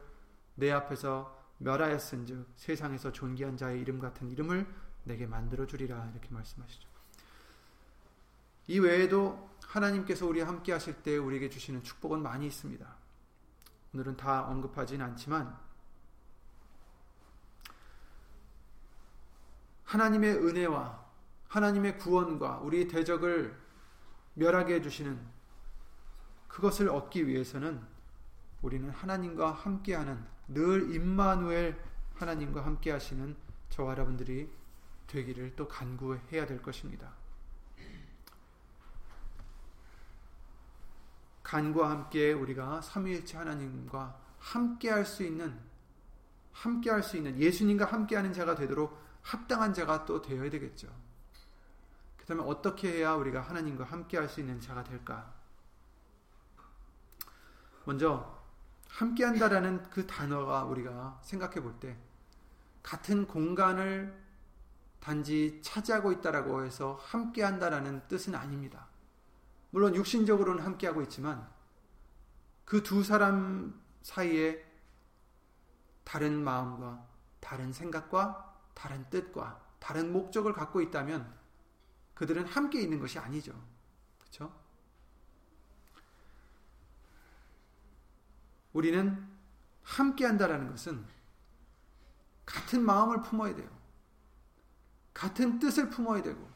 내 0.56 0.72
앞에서 0.72 1.41
멸하였은즉 1.62 2.53
세상에서 2.56 3.12
존귀한 3.12 3.58
자의 3.58 3.82
이름 3.82 4.00
같은 4.00 4.30
이름을 4.30 4.68
내게 5.03 5.25
만들어 5.25 5.65
주리라 5.65 6.10
이렇게 6.12 6.30
말씀하시죠. 6.30 6.89
이 8.68 8.80
외에도 8.80 9.50
하나님께서 9.65 10.25
우리와 10.25 10.48
함께 10.48 10.72
하실 10.72 11.01
때 11.01 11.18
우리에게 11.18 11.50
주시는 11.50 11.84
축복은 11.84 12.22
많이 12.22 12.48
있습니다. 12.48 12.86
오늘은 13.94 14.18
다 14.18 14.48
언급하진 14.48 15.01
않지만 15.01 15.58
하나님의 19.83 20.36
은혜와 20.36 21.01
하나님의 21.48 21.98
구원과 21.98 22.59
우리의 22.59 22.88
대적을 22.88 23.59
멸하게 24.36 24.75
해주시는 24.75 25.20
그것을 26.48 26.90
얻기 26.90 27.27
위해서는 27.27 27.86
우리는 28.62 28.90
하나님과 28.90 29.51
함께하는 29.51 30.25
늘 30.53 30.94
임마누엘 30.94 31.81
하나님과 32.16 32.66
함께 32.66 32.92
하시는 32.92 33.35
저와 33.70 33.92
여러분들이 33.92 34.51
되기를 35.07 35.55
또 35.55 35.68
간구해야 35.68 36.46
될 36.46 36.61
것입니다. 36.61 37.14
간과 41.44 41.90
함께 41.90 42.31
우리가 42.33 42.81
삼위일체 42.81 43.37
하나님과 43.37 44.20
함께 44.40 44.90
할 44.90 45.05
수 45.05 45.24
있는 45.24 45.59
함께 46.53 46.90
할 46.90 47.01
수 47.03 47.18
있는 47.18 47.37
예수님과 47.37 47.85
함께 47.85 48.16
하는 48.16 48.33
자가 48.33 48.55
되도록 48.55 49.01
합당한 49.22 49.74
자가 49.74 50.05
또 50.05 50.22
되어야 50.22 50.50
되겠죠. 50.50 50.87
그렇다면 52.18 52.46
어떻게 52.46 52.92
해야 52.92 53.14
우리가 53.14 53.42
하나님과 53.42 53.85
함께 53.85 54.18
할 54.18 54.27
수 54.27 54.40
있는 54.40 54.59
자가 54.59 54.83
될까? 54.83 55.33
먼저 57.85 58.41
함께 58.92 59.24
한다라는 59.24 59.84
그 59.90 60.06
단어가 60.06 60.64
우리가 60.66 61.20
생각해 61.24 61.62
볼 61.62 61.80
때 61.80 61.98
같은 62.84 63.27
공간을 63.27 64.20
단지 65.00 65.60
차지하고 65.64 66.12
있다라고 66.12 66.64
해서 66.64 67.00
함께 67.01 67.44
한다라는 67.44 68.08
뜻은 68.08 68.36
아닙니다. 68.36 68.88
물론 69.72 69.96
육신적으로는 69.96 70.64
함께 70.64 70.88
하고 70.88 71.01
있지만 71.04 71.48
그 72.66 72.84
두 72.84 73.04
사람 73.04 73.82
사이에 74.01 74.64
다른 76.04 76.44
마음과 76.44 77.06
다른 77.40 77.72
생각과 77.74 78.60
다른 78.74 79.10
뜻과 79.10 79.62
다른 79.80 80.12
목적을 80.14 80.54
갖고 80.54 80.82
있다면 80.82 81.34
그들은 82.14 82.46
함께 82.46 82.82
있는 82.82 83.00
것이 83.00 83.20
아니죠. 83.20 83.54
그렇죠? 84.20 84.54
우리는 88.74 89.27
함께 89.84 90.25
한다라는 90.25 90.70
것은 90.70 91.05
같은 92.46 92.84
마음을 92.86 93.22
품어야 93.22 93.55
돼요. 93.55 93.70
같은 95.14 95.60
뜻을 95.60 95.90
품어야 95.90 96.22
되고 96.22 96.50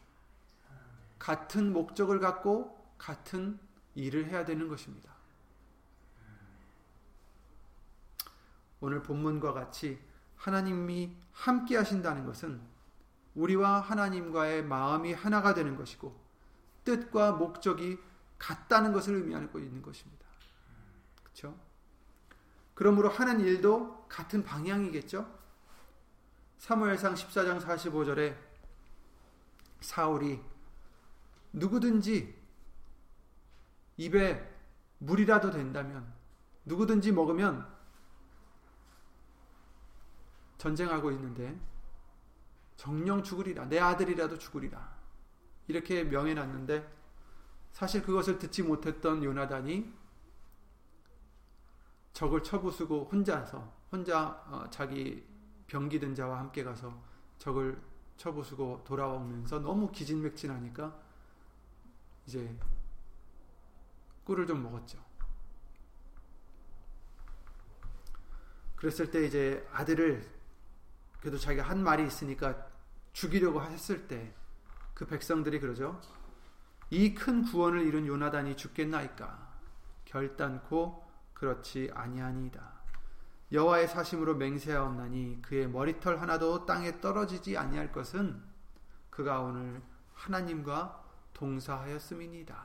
같은 1.20 1.74
목적을 1.74 2.20
갖고 2.20 2.76
같은 2.98 3.60
일을 3.96 4.30
해야 4.30 4.46
되는 4.46 4.68
것입니다. 4.68 5.14
오늘 8.80 9.02
본문과 9.02 9.54
같이 9.54 10.00
하나님이 10.36 11.16
함께 11.32 11.78
하신다는 11.78 12.26
것은 12.26 12.62
우리와 13.34 13.80
하나님과의 13.82 14.64
마음이 14.64 15.14
하나가 15.14 15.54
되는 15.54 15.76
것이고 15.76 16.16
뜻과 16.84 17.34
목적이 17.34 17.98
같다는 18.38 18.94
것을 18.94 19.16
의미하고 19.16 19.60
있는 19.60 19.82
것입니다. 19.82 20.26
그렇죠? 21.24 21.58
그러므로 22.76 23.10
하는 23.10 23.40
일도 23.40 24.06
같은 24.08 24.44
방향이겠죠? 24.44 25.28
사무엘상 26.60 27.16
14장 27.16 27.60
45절에 27.60 28.36
사울이 29.82 30.42
누구든지 31.54 32.36
입에 33.98 34.56
물이라도 35.00 35.52
된다면 35.52 36.14
누구든지 36.66 37.12
먹으면 37.12 37.68
전쟁하고 40.58 41.12
있는데 41.12 41.58
정령 42.76 43.24
죽으리라. 43.24 43.66
내 43.66 43.80
아들이라도 43.80 44.38
죽으리라. 44.38 44.96
이렇게 45.68 46.04
명해놨는데 46.04 46.94
사실 47.72 48.02
그것을 48.04 48.38
듣지 48.40 48.64
못했던 48.64 49.24
요나단이 49.24 49.94
적을 52.16 52.42
쳐부수고 52.42 53.10
혼자서 53.12 53.72
혼자 53.92 54.30
어, 54.48 54.66
자기 54.72 55.24
병기든 55.68 56.16
자와 56.16 56.40
함께 56.40 56.64
가서 56.64 56.98
적을 57.38 57.78
쳐부수고 58.18 58.84
돌아오면서 58.86 59.60
너무 59.60 59.92
기진맥진하니까 59.92 60.98
이제 62.26 62.58
꿀을 64.24 64.48
좀 64.48 64.64
먹었죠. 64.64 64.98
그랬을 68.78 69.12
때 69.12 69.26
이제 69.26 69.68
아들을 69.74 70.26
그래도 71.20 71.38
자기가 71.38 71.64
한 71.64 71.84
말이 71.84 72.08
있으니까 72.08 72.66
죽이려고 73.14 73.62
했을 73.62 74.08
때 74.08 74.34
그 74.96 75.06
백성들이 75.06 75.60
그러죠. 75.60 76.00
이 76.90 77.14
큰 77.14 77.44
구원을 77.44 77.86
이룬 77.86 78.08
요나단이 78.08 78.56
죽겠나이까? 78.56 79.54
결단코 80.06 81.05
그렇지 81.46 81.92
아니하니이다. 81.94 82.74
여호와의 83.52 83.88
사심으로 83.88 84.36
맹세하옵나니 84.36 85.44
그의 85.44 85.70
머리털 85.70 86.20
하나도 86.20 86.66
땅에 86.66 87.00
떨어지지 87.00 87.56
아니할 87.56 87.92
것은 87.92 88.42
그가 89.12 89.42
오늘 89.42 89.82
하나님과 90.16 91.04
동사하였음이니다. 91.34 92.56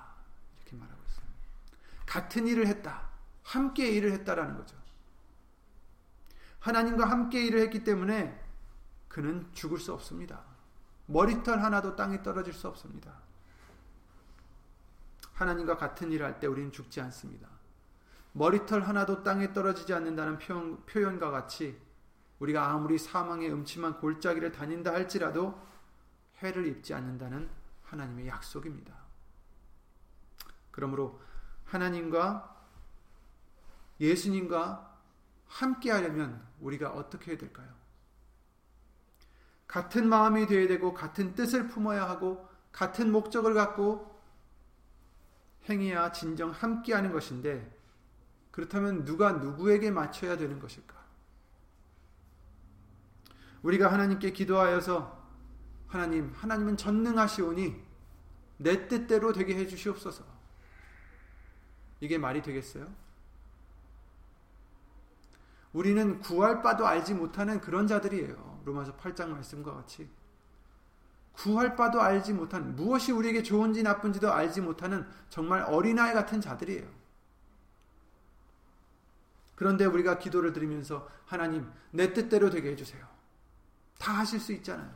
이렇게 0.57 0.77
말하고 0.77 1.03
있어요. 1.09 1.27
같은 2.07 2.47
일을 2.47 2.67
했다. 2.67 3.11
함께 3.43 3.91
일을 3.91 4.13
했다라는 4.13 4.57
거죠. 4.57 4.77
하나님과 6.61 7.05
함께 7.05 7.45
일을 7.45 7.61
했기 7.61 7.85
때문에 7.85 8.43
그는 9.09 9.47
죽을 9.53 9.79
수 9.79 9.93
없습니다. 9.93 10.43
머리털 11.07 11.63
하나도 11.63 11.97
땅에 11.97 12.23
떨어질 12.23 12.55
수 12.55 12.67
없습니다. 12.69 13.13
하나님과 15.35 15.77
같은 15.77 16.11
일을 16.13 16.25
할 16.25 16.41
때 16.41 16.47
우리는 16.47 16.73
죽지 16.73 17.01
않습니다. 17.03 17.50
머리털 18.33 18.83
하나도 18.83 19.23
땅에 19.23 19.53
떨어지지 19.53 19.93
않는다는 19.93 20.39
표현, 20.39 20.85
표현과 20.87 21.31
같이 21.31 21.81
우리가 22.39 22.71
아무리 22.71 22.99
사망의 22.99 23.53
음침한 23.53 23.99
골짜기를 23.99 24.53
다닌다 24.53 24.93
할지라도 24.93 25.61
해를 26.43 26.67
입지 26.67 26.95
않는다는 26.95 27.51
하나님의 27.83 28.29
약속입니다. 28.29 28.95
그러므로 30.71 31.21
하나님과 31.65 32.57
예수님과 34.01 34.99
함께 35.47 35.91
하려면 35.91 36.47
우리가 36.61 36.91
어떻게 36.91 37.33
해야 37.33 37.39
될까요? 37.39 37.69
같은 39.67 40.09
마음이 40.09 40.47
되어야 40.47 40.69
되고 40.69 40.95
같은 40.95 41.35
뜻을 41.35 41.69
품어야 41.69 42.09
하고 42.09 42.49
같은 42.73 43.13
목적을 43.13 43.55
갖고 43.55 44.19
행해야 45.69 46.13
진정 46.13 46.51
함께 46.51 46.95
하는 46.95 47.13
것인데 47.13 47.80
그렇다면 48.51 49.05
누가 49.05 49.33
누구에게 49.33 49.91
맞춰야 49.91 50.37
되는 50.37 50.59
것일까? 50.59 50.99
우리가 53.63 53.93
하나님께 53.93 54.33
기도하여서 54.33 55.21
하나님, 55.87 56.33
하나님은 56.35 56.77
전능하시오니 56.77 57.83
내 58.59 58.89
뜻대로 58.89 59.33
되게 59.33 59.55
해 59.55 59.67
주시옵소서. 59.67 60.25
이게 62.01 62.19
말이 62.19 62.43
되겠어요? 62.43 62.87
우리는 65.73 66.21
구할 66.21 66.63
바도 66.63 66.87
알지 66.87 67.15
못하는 67.15 67.61
그런 67.61 67.87
자들이에요. 67.87 68.63
로마서 68.65 68.97
8장 68.97 69.29
말씀과 69.29 69.75
같이. 69.75 70.11
구할 71.33 71.77
바도 71.77 72.01
알지 72.01 72.33
못하는, 72.33 72.75
무엇이 72.75 73.13
우리에게 73.13 73.43
좋은지 73.43 73.83
나쁜지도 73.83 74.33
알지 74.33 74.61
못하는 74.61 75.07
정말 75.29 75.63
어린아이 75.63 76.13
같은 76.13 76.41
자들이에요. 76.41 77.00
그런데 79.61 79.85
우리가 79.85 80.19
기도를 80.19 80.55
드리면서 80.55 81.07
하나님, 81.27 81.71
내 81.91 82.15
뜻대로 82.15 82.49
되게 82.49 82.71
해주세요. 82.71 83.07
다 83.99 84.13
하실 84.13 84.41
수 84.41 84.55
있잖아요. 84.55 84.91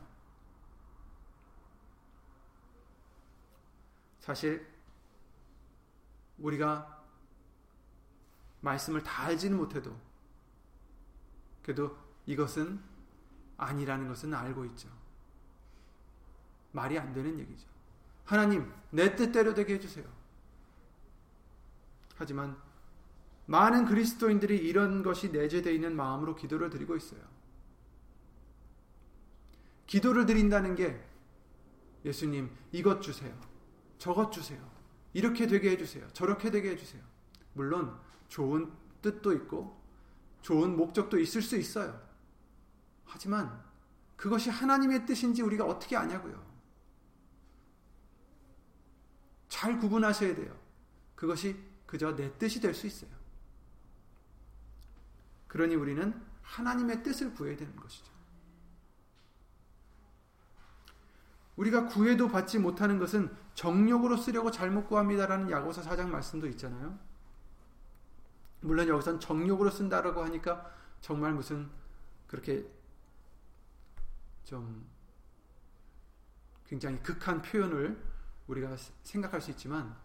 사실, 4.21 4.67
우리가 6.39 7.05
말씀을 8.61 9.03
다 9.03 9.25
알지는 9.25 9.55
못해도 9.55 9.95
그래도 11.61 11.95
이것은 12.25 12.81
아니라는 13.57 14.07
것은 14.07 14.33
알고 14.33 14.65
있죠. 14.65 14.89
말이 16.71 16.97
안 16.97 17.13
되는 17.13 17.37
얘기죠. 17.37 17.67
하나님, 18.23 18.73
내 18.89 19.15
뜻대로 19.15 19.53
되게 19.53 19.75
해주세요. 19.75 20.11
하지만 22.15 22.64
많은 23.45 23.85
그리스도인들이 23.85 24.57
이런 24.57 25.03
것이 25.03 25.31
내재되어 25.31 25.71
있는 25.73 25.95
마음으로 25.95 26.35
기도를 26.35 26.69
드리고 26.69 26.95
있어요. 26.95 27.21
기도를 29.87 30.25
드린다는 30.25 30.75
게 30.75 30.99
예수님, 32.03 32.49
이것 32.71 33.01
주세요. 33.01 33.35
저것 33.97 34.31
주세요. 34.31 34.59
이렇게 35.13 35.47
되게 35.47 35.71
해주세요. 35.71 36.07
저렇게 36.13 36.51
되게 36.51 36.71
해주세요. 36.71 37.01
물론 37.53 37.97
좋은 38.27 38.71
뜻도 39.01 39.33
있고 39.33 39.79
좋은 40.41 40.75
목적도 40.75 41.19
있을 41.19 41.41
수 41.41 41.55
있어요. 41.55 41.99
하지만 43.05 43.63
그것이 44.15 44.49
하나님의 44.49 45.05
뜻인지 45.05 45.41
우리가 45.41 45.65
어떻게 45.65 45.95
아냐고요. 45.95 46.43
잘 49.47 49.79
구분하셔야 49.79 50.35
돼요. 50.35 50.55
그것이 51.15 51.55
그저 51.85 52.15
내 52.15 52.37
뜻이 52.37 52.59
될 52.59 52.73
수 52.73 52.87
있어요. 52.87 53.14
그러니 55.55 55.73
우리는 55.75 56.21
하나님의 56.41 57.01
뜻을 57.01 57.33
구해야 57.33 57.55
되는 57.55 57.73
것이죠. 57.77 58.11
우리가 61.55 61.85
구해도 61.85 62.27
받지 62.27 62.59
못하는 62.59 62.99
것은 62.99 63.33
정욕으로 63.53 64.17
쓰려고 64.17 64.51
잘못 64.51 64.89
구합니다라는 64.89 65.49
야고서 65.49 65.81
4장 65.83 66.09
말씀도 66.09 66.47
있잖아요. 66.49 66.99
물론 68.59 68.89
여기선 68.89 69.21
정욕으로 69.21 69.69
쓴다라고 69.69 70.25
하니까 70.25 70.69
정말 70.99 71.31
무슨 71.31 71.69
그렇게 72.27 72.69
좀 74.43 74.85
굉장히 76.67 77.01
극한 77.01 77.41
표현을 77.41 77.97
우리가 78.47 78.75
생각할 79.03 79.39
수 79.39 79.51
있지만 79.51 79.95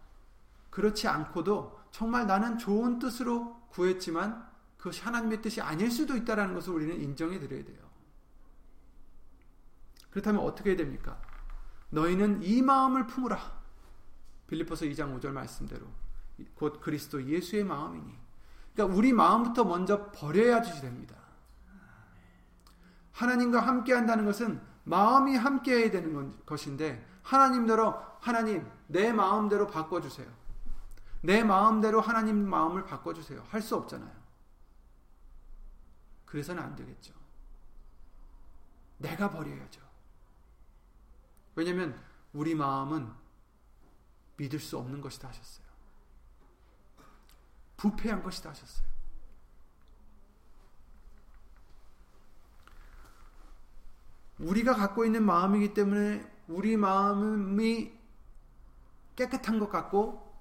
그렇지 0.69 1.09
않고도 1.09 1.77
정말 1.91 2.25
나는 2.25 2.57
좋은 2.57 2.99
뜻으로 2.99 3.59
구했지만 3.67 4.49
그것이 4.81 5.03
하나님의 5.03 5.43
뜻이 5.43 5.61
아닐 5.61 5.91
수도 5.91 6.17
있다라는 6.17 6.55
것을 6.55 6.73
우리는 6.73 6.99
인정해 6.99 7.39
드려야 7.39 7.63
돼요. 7.63 7.77
그렇다면 10.09 10.41
어떻게 10.43 10.75
됩니까? 10.75 11.21
너희는 11.91 12.41
이 12.41 12.63
마음을 12.63 13.05
품으라. 13.05 13.61
빌리포서 14.47 14.85
2장 14.85 15.17
5절 15.19 15.31
말씀대로 15.33 15.85
곧 16.55 16.81
그리스도 16.81 17.23
예수의 17.23 17.63
마음이니 17.63 18.11
그러니까 18.73 18.97
우리 18.97 19.13
마음부터 19.13 19.63
먼저 19.65 20.11
버려야 20.11 20.63
지 20.63 20.81
됩니다. 20.81 21.15
하나님과 23.11 23.59
함께 23.59 23.93
한다는 23.93 24.25
것은 24.25 24.59
마음이 24.83 25.35
함께 25.35 25.75
해야 25.75 25.91
되는 25.91 26.43
것인데 26.43 27.07
하나님대로 27.21 27.93
하나님 28.19 28.67
내 28.87 29.13
마음대로 29.13 29.67
바꿔 29.67 30.01
주세요. 30.01 30.27
내 31.21 31.43
마음대로 31.43 32.01
하나님 32.01 32.49
마음을 32.49 32.83
바꿔 32.83 33.13
주세요. 33.13 33.43
할 33.49 33.61
수 33.61 33.75
없잖아요. 33.75 34.20
그래서는 36.31 36.63
안 36.63 36.77
되겠죠. 36.77 37.13
내가 38.99 39.29
버려야죠. 39.29 39.81
왜냐하면 41.55 42.01
우리 42.31 42.55
마음은 42.55 43.11
믿을 44.37 44.57
수 44.57 44.77
없는 44.77 45.01
것이다 45.01 45.27
하셨어요. 45.27 45.67
부패한 47.75 48.23
것이다 48.23 48.51
하셨어요. 48.51 48.87
우리가 54.39 54.75
갖고 54.75 55.03
있는 55.03 55.25
마음이기 55.25 55.73
때문에 55.73 56.25
우리 56.47 56.77
마음이 56.77 57.91
깨끗한 59.17 59.59
것 59.59 59.69
같고 59.69 60.33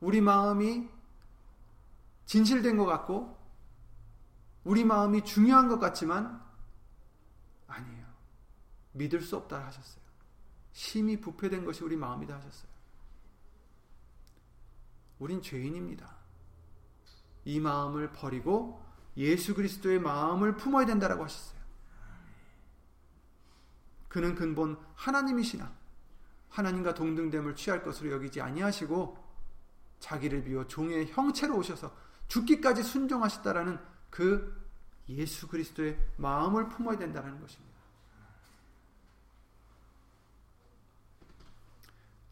우리 0.00 0.20
마음이 0.20 0.88
진실된 2.26 2.76
것 2.76 2.86
같고 2.86 3.41
우리 4.64 4.84
마음이 4.84 5.24
중요한 5.24 5.68
것 5.68 5.78
같지만 5.78 6.40
아니에요. 7.66 8.06
믿을 8.92 9.20
수 9.20 9.36
없다 9.36 9.66
하셨어요. 9.66 10.02
심히 10.72 11.20
부패된 11.20 11.64
것이 11.64 11.82
우리 11.82 11.96
마음이다 11.96 12.34
하셨어요. 12.34 12.70
우린 15.18 15.42
죄인입니다. 15.42 16.16
이 17.44 17.60
마음을 17.60 18.12
버리고 18.12 18.82
예수 19.16 19.54
그리스도의 19.54 20.00
마음을 20.00 20.56
품어야 20.56 20.86
된다라고 20.86 21.24
하셨어요. 21.24 21.60
그는 24.08 24.34
근본 24.34 24.78
하나님이시나 24.94 25.72
하나님과 26.50 26.94
동등됨을 26.94 27.56
취할 27.56 27.82
것으로 27.82 28.10
여기지 28.12 28.40
아니하시고 28.40 29.16
자기를 30.00 30.44
비워 30.44 30.66
종의 30.66 31.06
형체로 31.12 31.56
오셔서 31.56 31.94
죽기까지 32.28 32.82
순종하셨다라는 32.82 33.78
그 34.12 34.54
예수 35.08 35.48
그리스도의 35.48 35.98
마음을 36.18 36.68
품어야 36.68 36.98
된다는 36.98 37.40
것입니다. 37.40 37.72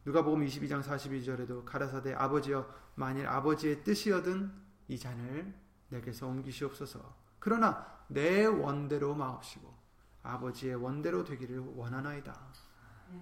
누가복음 0.04 0.44
22장 0.44 0.82
42절에도 0.82 1.64
가라사대 1.64 2.12
아버지여 2.12 2.68
만일 2.96 3.26
아버지의 3.26 3.82
뜻이여든 3.82 4.52
이 4.88 4.98
잔을 4.98 5.54
내게서 5.88 6.26
옮기시옵소서. 6.26 7.16
그러나 7.38 8.04
내 8.08 8.44
원대로 8.44 9.14
마옵시고 9.14 9.74
아버지의 10.22 10.74
원대로 10.74 11.24
되기를 11.24 11.60
원하나이다. 11.60 12.38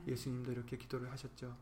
예수님도 0.09 0.51
이렇게 0.51 0.77
기도를 0.77 1.13
하셨죠. 1.13 1.57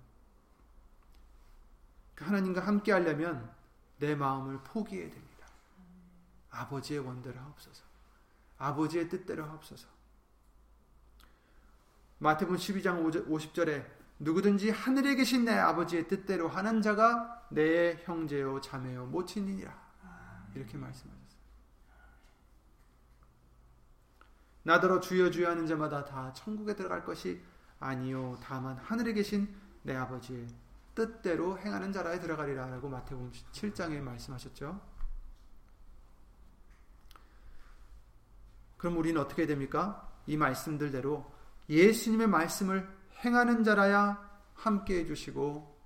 그 2.14 2.24
하나님과 2.24 2.66
함께 2.66 2.92
하려면 2.92 3.54
내 3.98 4.14
마음을 4.14 4.60
포기해야 4.64 5.10
됩니다. 5.10 5.35
아버지의 6.60 7.00
원대로 7.00 7.38
하옵소서. 7.40 7.84
아버지의 8.58 9.08
뜻대로 9.08 9.44
하옵소서. 9.44 9.88
마태복음 12.18 12.56
12장 12.56 13.28
50절에 13.28 13.84
누구든지 14.18 14.70
하늘에 14.70 15.14
계신 15.14 15.44
내 15.44 15.52
아버지의 15.52 16.08
뜻대로 16.08 16.48
하는 16.48 16.80
자가 16.80 17.46
내 17.50 17.98
형제요 18.04 18.60
자매요 18.60 19.06
모친이니라. 19.06 19.86
이렇게 20.54 20.78
말씀하셨어요. 20.78 21.26
나더러 24.62 25.00
주여 25.00 25.30
주여 25.30 25.50
하는 25.50 25.66
자마다 25.66 26.04
다 26.04 26.32
천국에 26.32 26.74
들어갈 26.74 27.04
것이 27.04 27.40
아니요 27.78 28.38
다만 28.42 28.76
하늘에 28.78 29.12
계신 29.12 29.54
내 29.82 29.94
아버지의 29.94 30.46
뜻대로 30.94 31.58
행하는 31.58 31.92
자라에 31.92 32.18
들어가리라 32.18 32.66
라고 32.68 32.88
마태복음 32.88 33.30
7장에 33.52 34.00
말씀하셨죠. 34.00 34.95
그럼 38.76 38.96
우리는 38.98 39.20
어떻게 39.20 39.46
됩니까? 39.46 40.10
이 40.26 40.36
말씀들대로 40.36 41.30
예수님의 41.68 42.26
말씀을 42.26 42.88
행하는 43.24 43.64
자라야 43.64 44.24
함께 44.54 45.00
해주시고 45.00 45.76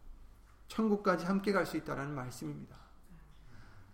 천국까지 0.68 1.26
함께 1.26 1.52
갈 1.52 1.66
수 1.66 1.76
있다는 1.76 2.14
말씀입니다. 2.14 2.76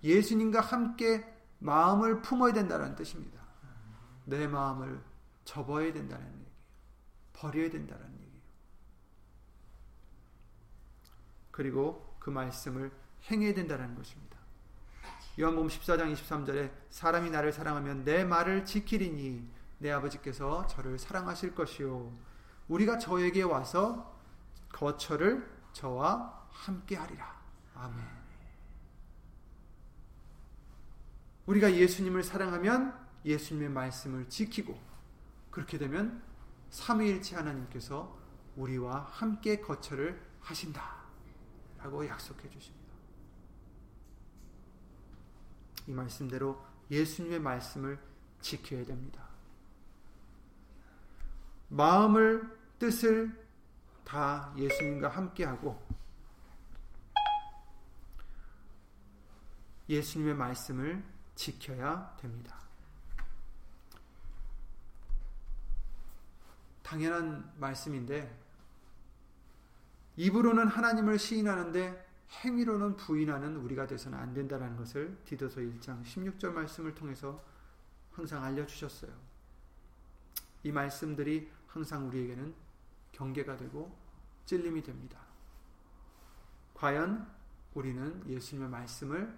예수님과 0.03 0.61
함께 0.61 1.25
마음을 1.59 2.23
품어야 2.23 2.53
된다는 2.53 2.95
뜻입니다. 2.95 3.41
내 4.25 4.47
마음을 4.47 5.03
접어야 5.45 5.93
된다는 5.93 6.27
얘기예요. 6.27 6.47
버려야 7.33 7.71
된다는 7.71 8.05
얘기예요. 8.13 8.43
그리고 11.51 12.17
그 12.19 12.31
말씀을 12.31 12.93
행해야 13.31 13.55
된다는 13.55 13.95
것입니다. 13.95 14.36
요한복음 15.39 15.69
14장 15.69 16.15
23절에 16.15 16.71
사람이 16.89 17.29
나를 17.31 17.53
사랑하면 17.53 18.05
내 18.05 18.25
말을 18.25 18.65
지키리니 18.65 19.47
내 19.79 19.91
아버지께서 19.93 20.67
저를 20.67 20.99
사랑하실 20.99 21.55
것이요 21.55 22.17
우리가 22.69 22.99
저에게 22.99 23.43
와서 23.43 24.19
거처를 24.71 25.49
저와 25.73 26.49
함께 26.51 26.97
하리라. 26.97 27.39
아멘. 27.75 28.03
우리가 31.45 31.75
예수님을 31.75 32.23
사랑하면 32.23 32.99
예수님의 33.25 33.69
말씀을 33.69 34.29
지키고 34.31 34.79
그렇게 35.51 35.77
되면 35.77 36.23
삼위일체 36.71 37.37
하나님께서 37.37 38.19
우리와 38.57 39.07
함께 39.11 39.61
거처를 39.61 40.21
하신다. 40.41 40.97
라고 41.79 42.07
약속해 42.07 42.49
주십니다. 42.49 42.86
이 45.87 45.93
말씀대로 45.93 46.65
예수님의 46.91 47.41
말씀을 47.41 47.99
지켜야 48.41 48.85
됩니다. 48.85 49.27
마음을 51.69 52.59
뜻을 52.79 53.47
다 54.05 54.53
예수님과 54.57 55.09
함께하고 55.09 55.85
예수님의 59.89 60.35
말씀을 60.35 61.05
지켜야 61.35 62.17
됩니다. 62.21 62.57
당연한 66.83 67.53
말씀인데 67.57 68.47
입으로는 70.17 70.69
하나님을 70.69 71.19
시인하는데 71.19 72.06
행위로는 72.31 72.97
부인하는 72.97 73.57
우리가 73.57 73.87
돼서는 73.87 74.19
안 74.19 74.35
된다는 74.35 74.77
것을 74.77 75.17
디도서 75.25 75.61
1장 75.61 76.03
16절 76.05 76.53
말씀을 76.53 76.95
통해서 76.95 77.43
항상 78.13 78.43
알려주셨어요. 78.43 79.13
이 80.65 80.73
말씀들이 80.73 81.51
항상 81.67 82.09
우리에게는 82.09 82.55
경계가 83.13 83.57
되고 83.57 83.97
찔림이 84.47 84.83
됩니다. 84.83 85.21
과연 86.75 87.31
우리는 87.75 88.23
예수님의 88.29 88.71
말씀을 88.71 89.37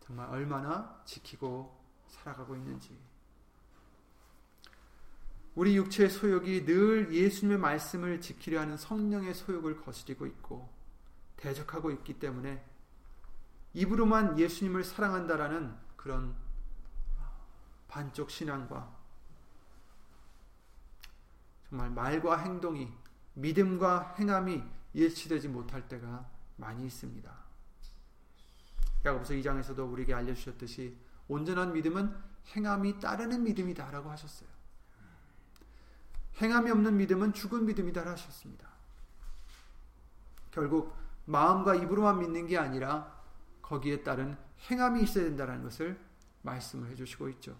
정말 0.00 0.28
얼마나 0.28 1.02
지키고 1.04 1.78
살아가고 2.08 2.56
있는지. 2.56 2.96
우리 5.54 5.76
육체의 5.76 6.10
소욕이 6.10 6.64
늘 6.64 7.12
예수님의 7.12 7.58
말씀을 7.58 8.20
지키려 8.20 8.60
하는 8.60 8.76
성령의 8.76 9.34
소욕을 9.34 9.80
거스리고 9.80 10.26
있고 10.26 10.73
대적하고 11.44 11.90
있기 11.90 12.18
때문에 12.18 12.64
입으로만 13.74 14.38
예수님을 14.38 14.82
사랑한다라는 14.82 15.76
그런 15.94 16.34
반쪽 17.86 18.30
신앙과 18.30 18.96
정말 21.68 21.90
말과 21.90 22.38
행동이 22.38 22.90
믿음과 23.34 24.14
행함이 24.18 24.62
일치되지 24.94 25.48
못할 25.48 25.86
때가 25.86 26.26
많이 26.56 26.86
있습니다. 26.86 27.30
야고보서 29.04 29.34
2장에서도 29.34 29.92
우리에게 29.92 30.14
알려주셨듯이 30.14 30.96
온전한 31.28 31.74
믿음은 31.74 32.16
행함이 32.56 33.00
따르는 33.00 33.42
믿음이다라고 33.42 34.10
하셨어요. 34.10 34.48
행함이 36.40 36.70
없는 36.70 36.96
믿음은 36.96 37.34
죽은 37.34 37.66
믿음이다 37.66 38.06
하셨습니다. 38.06 38.68
결국 40.50 41.03
마음과 41.26 41.76
입으로만 41.76 42.18
믿는 42.20 42.46
게 42.46 42.58
아니라 42.58 43.12
거기에 43.62 44.02
따른 44.02 44.36
행함이 44.70 45.02
있어야 45.02 45.24
된다는 45.24 45.62
것을 45.62 45.98
말씀을 46.42 46.90
해주시고 46.90 47.28
있죠. 47.30 47.56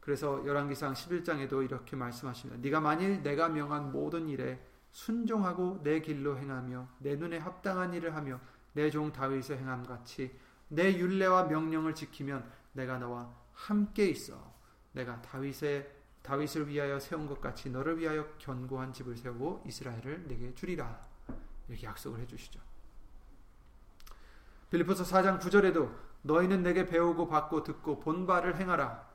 그래서 0.00 0.46
열왕기상 0.46 0.92
11장에도 0.92 1.64
이렇게 1.64 1.96
말씀하십니다. 1.96 2.60
네가 2.62 2.80
만일 2.80 3.22
내가 3.22 3.48
명한 3.48 3.90
모든 3.90 4.28
일에 4.28 4.64
순종하고 4.92 5.80
내 5.82 6.00
길로 6.00 6.38
행하며 6.38 6.88
내 7.00 7.16
눈에 7.16 7.38
합당한 7.38 7.92
일을 7.92 8.14
하며 8.14 8.40
내 8.72 8.90
종 8.90 9.10
다윗의 9.10 9.58
행함 9.58 9.84
같이 9.84 10.38
내 10.68 10.96
율례와 10.96 11.44
명령을 11.44 11.94
지키면 11.94 12.48
내가 12.72 12.98
너와 12.98 13.34
함께 13.52 14.06
있어 14.06 14.54
내가 14.92 15.20
다윗의 15.22 15.95
다윗을 16.26 16.68
위하여 16.68 16.98
세운 16.98 17.26
것 17.26 17.40
같이 17.40 17.70
너를 17.70 17.98
위하여 17.98 18.26
견고한 18.38 18.92
집을 18.92 19.16
세우고 19.16 19.62
이스라엘을 19.66 20.26
내게 20.26 20.54
주리라 20.54 21.00
이렇게 21.68 21.86
약속을 21.86 22.20
해 22.20 22.26
주시죠. 22.26 22.60
빌리포스 24.70 25.04
4장 25.04 25.40
9절에도 25.40 25.94
너희는 26.22 26.62
내게 26.62 26.86
배우고 26.86 27.28
받고 27.28 27.62
듣고 27.62 28.00
본 28.00 28.26
바를 28.26 28.56
행하라 28.56 29.06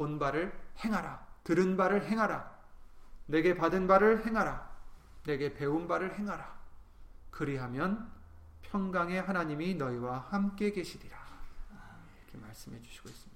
본 0.00 0.18
바를 0.18 0.50
행하라. 0.82 1.26
들은 1.44 1.76
바를 1.76 2.02
행하라. 2.08 2.58
내게 3.26 3.54
받은 3.54 3.86
바를 3.86 4.24
행하라. 4.24 4.70
내게 5.24 5.52
배운 5.52 5.86
바를 5.86 6.18
행하라. 6.18 6.58
그리하면 7.30 8.10
평강의 8.62 9.20
하나님이 9.20 9.74
너희와 9.74 10.20
함께 10.30 10.72
계시리라. 10.72 11.18
이렇게 12.22 12.38
말씀해 12.38 12.80
주시고 12.80 13.10
있습니다. 13.10 13.29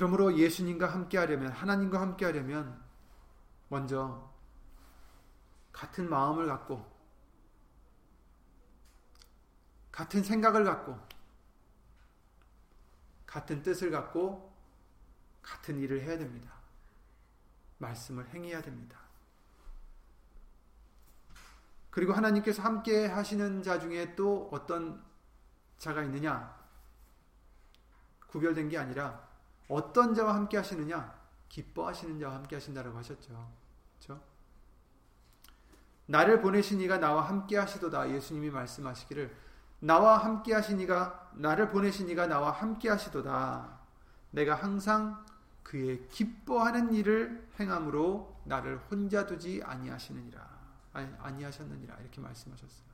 그러므로 0.00 0.38
예수님과 0.38 0.86
함께 0.86 1.18
하려면, 1.18 1.52
하나님과 1.52 2.00
함께 2.00 2.24
하려면, 2.24 2.82
먼저 3.68 4.32
같은 5.72 6.08
마음을 6.08 6.46
갖고, 6.46 6.90
같은 9.92 10.22
생각을 10.22 10.64
갖고, 10.64 10.98
같은 13.26 13.62
뜻을 13.62 13.90
갖고 13.90 14.56
같은 15.42 15.78
일을 15.78 16.00
해야 16.00 16.16
됩니다. 16.16 16.50
말씀을 17.76 18.26
행해야 18.30 18.62
됩니다. 18.62 18.98
그리고 21.90 22.14
하나님께서 22.14 22.62
함께 22.62 23.04
하시는 23.04 23.62
자 23.62 23.78
중에 23.78 24.16
또 24.16 24.48
어떤 24.50 25.04
자가 25.76 26.02
있느냐? 26.04 26.58
구별된 28.28 28.70
게 28.70 28.78
아니라 28.78 29.29
어떤 29.70 30.14
자와 30.14 30.34
함께 30.34 30.56
하시느냐? 30.56 31.18
기뻐하시는 31.48 32.18
자와 32.18 32.34
함께 32.34 32.56
하신다라고 32.56 32.98
하셨죠. 32.98 33.52
그렇죠? 33.98 34.20
나를 36.06 36.40
보내신 36.40 36.80
이가 36.80 36.98
나와 36.98 37.22
함께 37.22 37.56
하시도다. 37.56 38.10
예수님이 38.10 38.50
말씀하시기를 38.50 39.34
나와 39.78 40.18
함께 40.18 40.52
하시니가 40.54 41.30
나를 41.34 41.70
보내시니가 41.70 42.26
나와 42.26 42.50
함께 42.50 42.88
하시도다. 42.88 43.78
내가 44.32 44.56
항상 44.56 45.24
그의 45.62 46.08
기뻐하는 46.08 46.92
일을 46.92 47.48
행함으로 47.60 48.40
나를 48.44 48.78
혼자 48.90 49.26
두지 49.26 49.62
아니하시느니라. 49.64 50.60
아니, 50.92 51.14
아니하셨느니라. 51.20 51.96
이렇게 52.00 52.20
말씀하셨어요. 52.20 52.90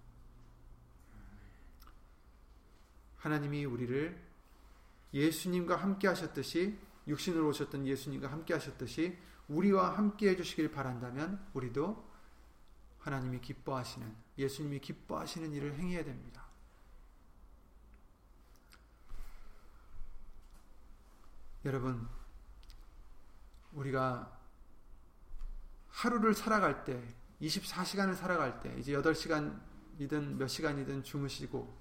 하나님이 3.16 3.64
우리를 3.64 4.25
예수님과 5.12 5.76
함께 5.76 6.08
하셨듯이 6.08 6.78
육신으로 7.06 7.48
오셨던 7.48 7.86
예수님과 7.86 8.30
함께 8.30 8.54
하셨듯이 8.54 9.16
우리와 9.48 9.96
함께 9.96 10.30
해주시길 10.30 10.72
바란다면 10.72 11.46
우리도 11.54 12.04
하나님이 12.98 13.40
기뻐하시는 13.40 14.14
예수님이 14.38 14.80
기뻐하시는 14.80 15.52
일을 15.52 15.78
행해야 15.78 16.04
됩니다. 16.04 16.46
여러분, 21.64 22.08
우리가 23.72 24.38
하루를 25.88 26.34
살아갈 26.34 26.84
때, 26.84 27.02
24시간을 27.40 28.14
살아갈 28.14 28.60
때, 28.60 28.74
이제 28.78 28.92
8시간이든 28.92 30.36
몇 30.36 30.46
시간이든 30.46 31.02
주무시고, 31.02 31.76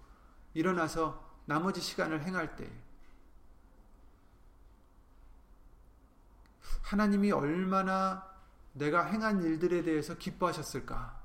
일어나서 0.53 1.39
나머지 1.45 1.81
시간을 1.81 2.23
행할 2.23 2.55
때 2.55 2.71
하나님이 6.85 7.31
얼마나 7.31 8.31
내가 8.73 9.05
행한 9.05 9.41
일들에 9.41 9.81
대해서 9.81 10.15
기뻐하셨을까? 10.17 11.19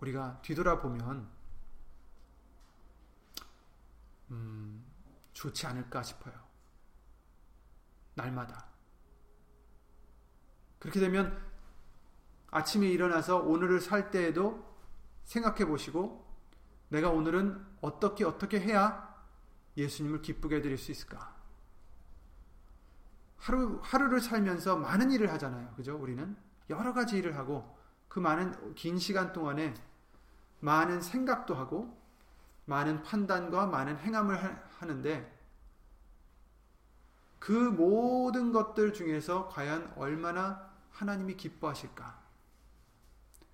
우리가 0.00 0.40
뒤돌아보면 0.42 1.28
음, 4.32 4.84
좋지 5.34 5.66
않을까 5.68 6.02
싶어요. 6.02 6.34
날마다. 8.14 8.66
그렇게 10.80 10.98
되면 10.98 11.40
아침에 12.50 12.88
일어나서 12.88 13.38
오늘을 13.38 13.80
살 13.80 14.10
때에도 14.10 14.76
생각해 15.22 15.64
보시고 15.64 16.26
내가 16.88 17.10
오늘은 17.10 17.64
어떻게 17.82 18.24
어떻게 18.24 18.58
해야 18.60 19.14
예수님을 19.76 20.22
기쁘게 20.22 20.56
해드릴 20.56 20.76
수 20.76 20.90
있을까? 20.90 21.33
하루, 23.36 23.80
하루를 23.82 24.20
살면서 24.20 24.76
많은 24.76 25.10
일을 25.10 25.32
하잖아요. 25.32 25.72
그죠? 25.76 25.96
우리는 25.96 26.36
여러 26.70 26.92
가지 26.92 27.18
일을 27.18 27.36
하고 27.36 27.76
그 28.08 28.20
많은 28.20 28.74
긴 28.74 28.98
시간 28.98 29.32
동안에 29.32 29.74
많은 30.60 31.00
생각도 31.00 31.54
하고 31.54 32.00
많은 32.64 33.02
판단과 33.02 33.66
많은 33.66 33.98
행함을 33.98 34.38
하는데 34.78 35.34
그 37.38 37.52
모든 37.52 38.52
것들 38.52 38.94
중에서 38.94 39.48
과연 39.48 39.92
얼마나 39.96 40.70
하나님이 40.92 41.36
기뻐하실까? 41.36 42.22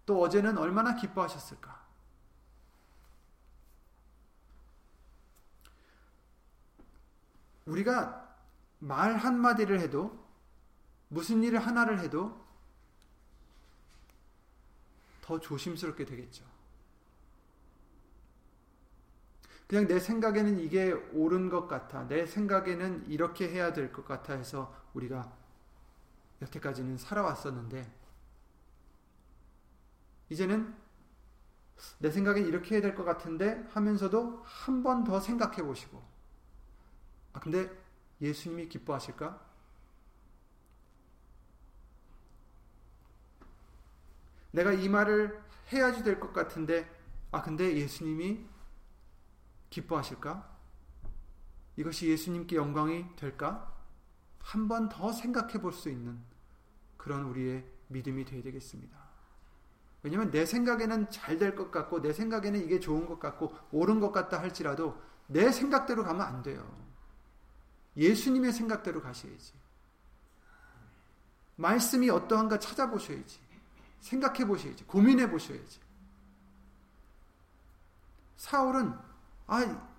또 0.06 0.22
어제는 0.22 0.58
얼마나 0.58 0.94
기뻐하셨을까? 0.94 1.80
우리가 7.66 8.29
말 8.80 9.16
한마디를 9.16 9.80
해도 9.80 10.18
무슨 11.08 11.42
일을 11.42 11.58
하나를 11.60 12.00
해도 12.00 12.40
더 15.22 15.38
조심스럽게 15.38 16.04
되겠죠. 16.04 16.44
그냥 19.68 19.86
내 19.86 20.00
생각에는 20.00 20.58
이게 20.58 20.92
옳은 21.12 21.48
것 21.48 21.68
같아. 21.68 22.06
내 22.08 22.26
생각에는 22.26 23.06
이렇게 23.08 23.48
해야 23.48 23.72
될 23.72 23.92
것 23.92 24.04
같아 24.04 24.32
해서 24.34 24.74
우리가 24.94 25.32
여태까지는 26.42 26.98
살아왔었는데, 26.98 27.88
이제는 30.30 30.74
내 31.98 32.10
생각엔 32.10 32.46
이렇게 32.46 32.74
해야 32.76 32.82
될 32.82 32.94
것 32.94 33.04
같은데 33.04 33.64
하면서도 33.72 34.42
한 34.44 34.82
번 34.82 35.04
더 35.04 35.20
생각해 35.20 35.62
보시고, 35.62 36.02
아, 37.32 37.40
근데 37.40 37.70
예수님이 38.20 38.68
기뻐하실까? 38.68 39.40
내가 44.52 44.72
이 44.72 44.88
말을 44.88 45.40
해야지 45.72 46.02
될 46.02 46.18
것 46.18 46.33
같은데, 46.33 46.88
아, 47.30 47.42
근데 47.42 47.76
예수님이 47.76 48.44
기뻐하실까? 49.70 50.48
이것이 51.76 52.09
예수님께 52.09 52.56
영광이 52.56 53.16
될까? 53.16 53.66
한 54.40 54.66
번 54.68 54.88
더 54.88 55.12
생각해 55.12 55.61
볼 55.61 55.72
수 55.72 55.88
있는 55.90 56.18
그런 56.96 57.24
우리의 57.24 57.64
믿음이 57.88 58.24
되어야 58.24 58.42
되겠습니다. 58.42 58.98
왜냐하면 60.02 60.30
내 60.30 60.46
생각에는 60.46 61.11
잘 61.11 61.38
될 61.38 61.54
것 61.54 61.70
같고, 61.70 62.00
내 62.02 62.12
생각에는 62.12 62.64
이게 62.64 62.80
좋은 62.80 63.06
것 63.06 63.20
같고, 63.20 63.54
옳은 63.70 64.00
것 64.00 64.12
같다 64.12 64.40
할지라도 64.40 65.00
내 65.28 65.52
생각대로 65.52 66.02
가면 66.04 66.22
안 66.22 66.42
돼요. 66.42 66.89
예수님의 67.96 68.53
생각대로 68.53 69.00
가셔야지. 69.03 69.53
말씀이 71.57 72.09
어떠한가 72.11 72.59
찾아보셔야지. 72.59 73.40
생각해 74.00 74.46
보셔야지. 74.46 74.85
고민해 74.85 75.31
보셔야지. 75.31 75.81
사울은 78.37 78.94
아 79.46 79.90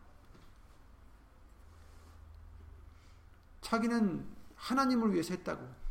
자기는 3.62 4.28
하나님을 4.56 5.14
위해서 5.14 5.34
했다고. 5.34 5.82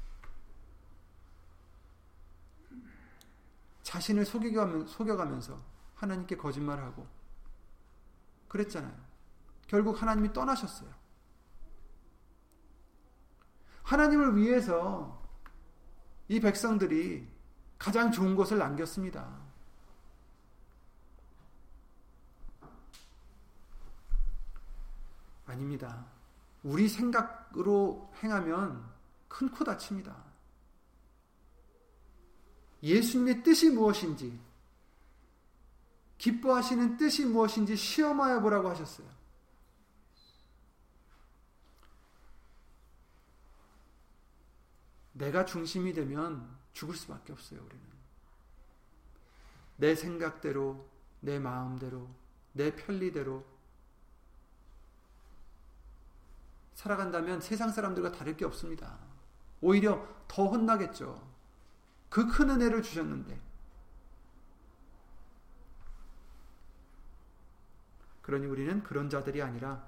자신을 3.82 4.24
속여가면서 4.24 5.60
하나님께 5.94 6.36
거짓말을 6.36 6.82
하고 6.82 7.06
그랬잖아요. 8.48 8.94
결국 9.66 10.00
하나님이 10.00 10.32
떠나셨어요. 10.32 10.99
하나님을 13.82 14.36
위해서 14.36 15.20
이 16.28 16.40
백성들이 16.40 17.26
가장 17.78 18.12
좋은 18.12 18.36
것을 18.36 18.58
남겼습니다. 18.58 19.40
아닙니다. 25.46 26.06
우리 26.62 26.88
생각으로 26.88 28.12
행하면 28.22 28.88
큰 29.28 29.50
코 29.50 29.64
다칩니다. 29.64 30.14
예수님의 32.82 33.42
뜻이 33.42 33.70
무엇인지, 33.70 34.38
기뻐하시는 36.18 36.96
뜻이 36.96 37.24
무엇인지 37.26 37.76
시험하여 37.76 38.40
보라고 38.40 38.68
하셨어요. 38.70 39.06
내가 45.20 45.44
중심이 45.44 45.92
되면 45.92 46.48
죽을 46.72 46.94
수밖에 46.94 47.34
없어요, 47.34 47.60
우리는. 47.60 47.84
내 49.76 49.94
생각대로, 49.94 50.88
내 51.20 51.38
마음대로, 51.38 52.08
내 52.54 52.74
편리대로 52.74 53.44
살아간다면 56.74 57.42
세상 57.42 57.70
사람들과 57.70 58.12
다를 58.12 58.34
게 58.36 58.46
없습니다. 58.46 58.98
오히려 59.60 60.06
더 60.26 60.46
혼나겠죠. 60.46 61.28
그 62.08 62.26
큰 62.26 62.48
은혜를 62.48 62.82
주셨는데. 62.82 63.38
그러니 68.22 68.46
우리는 68.46 68.82
그런 68.82 69.10
자들이 69.10 69.42
아니라 69.42 69.86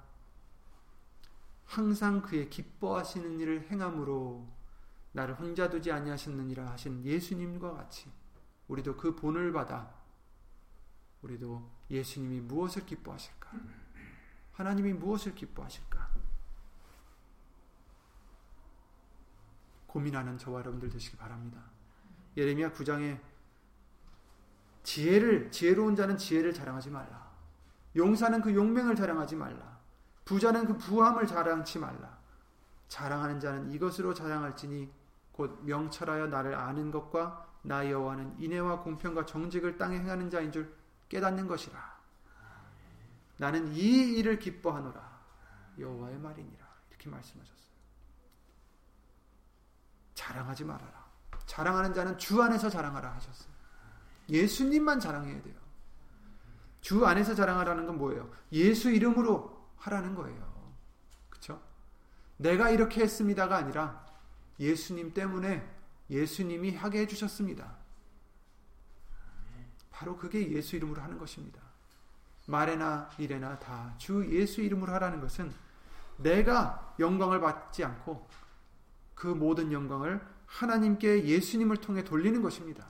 항상 1.65 2.21
그의 2.21 2.51
기뻐하시는 2.51 3.39
일을 3.39 3.71
행함으로 3.71 4.47
나를 5.13 5.35
혼자 5.35 5.69
두지 5.69 5.91
아니하셨느니라 5.91 6.71
하신 6.71 7.05
예수님과 7.05 7.73
같이 7.73 8.11
우리도 8.67 8.97
그 8.97 9.15
본을 9.15 9.53
받아 9.53 9.93
우리도 11.21 11.71
예수님이 11.89 12.41
무엇을 12.41 12.85
기뻐하실까? 12.85 13.51
하나님이 14.53 14.93
무엇을 14.93 15.33
기뻐하실까? 15.35 16.11
고민하는 19.87 20.37
저와 20.37 20.59
여러분들 20.59 20.89
되시기 20.89 21.17
바랍니다. 21.17 21.63
예레미야 22.35 22.73
9장에 22.73 23.19
지혜를 24.81 25.51
지혜로운 25.51 25.95
자는 25.95 26.17
지혜를 26.17 26.53
자랑하지 26.53 26.89
말라. 26.89 27.31
용사는 27.95 28.41
그 28.41 28.53
용맹을 28.53 28.95
자랑하지 28.95 29.35
말라. 29.35 29.79
부자는 30.25 30.65
그 30.65 30.77
부함을 30.77 31.27
자랑치 31.27 31.79
말라. 31.79 32.17
자랑하는 32.87 33.39
자는 33.39 33.71
이것으로 33.71 34.13
자랑할지니 34.13 34.91
곧 35.33 35.59
명철하여 35.63 36.27
나를 36.27 36.55
아는 36.55 36.91
것과 36.91 37.49
나 37.63 37.89
여호와는 37.89 38.39
인애와 38.39 38.81
공평과 38.81 39.25
정직을 39.25 39.77
땅에 39.77 39.97
행하는 39.97 40.29
자인 40.29 40.51
줄 40.51 40.73
깨닫는 41.09 41.47
것이라. 41.47 41.93
나는 43.37 43.73
이 43.73 44.17
일을 44.17 44.39
기뻐하노라. 44.39 45.21
여호와의 45.79 46.19
말이니라. 46.19 46.65
이렇게 46.89 47.09
말씀하셨어요. 47.09 47.73
자랑하지 50.13 50.63
말아라. 50.65 51.03
자랑하는 51.45 51.93
자는 51.93 52.17
주 52.17 52.41
안에서 52.41 52.69
자랑하라 52.69 53.15
하셨어요. 53.15 53.51
예수님만 54.29 54.99
자랑해야 54.99 55.41
돼요. 55.41 55.55
주 56.79 57.05
안에서 57.05 57.33
자랑하라는 57.33 57.87
건 57.87 57.97
뭐예요? 57.97 58.29
예수 58.51 58.91
이름으로 58.91 59.71
하라는 59.77 60.15
거예요. 60.15 60.73
그렇죠? 61.29 61.61
내가 62.37 62.69
이렇게 62.69 63.01
했습니다가 63.01 63.57
아니라 63.57 64.02
예수님 64.63 65.13
때문에 65.13 65.67
예수님이 66.09 66.75
하게 66.75 67.01
해주셨습니다. 67.01 67.75
바로 69.91 70.17
그게 70.17 70.51
예수 70.51 70.75
이름으로 70.75 71.01
하는 71.01 71.17
것입니다. 71.17 71.61
말에나 72.47 73.09
일에나 73.17 73.59
다 73.59 73.93
주 73.97 74.25
예수 74.29 74.61
이름으로 74.61 74.91
하라는 74.93 75.21
것은 75.21 75.53
내가 76.17 76.95
영광을 76.99 77.39
받지 77.39 77.83
않고 77.83 78.27
그 79.15 79.27
모든 79.27 79.71
영광을 79.71 80.25
하나님께 80.45 81.25
예수님을 81.25 81.77
통해 81.77 82.03
돌리는 82.03 82.41
것입니다. 82.41 82.85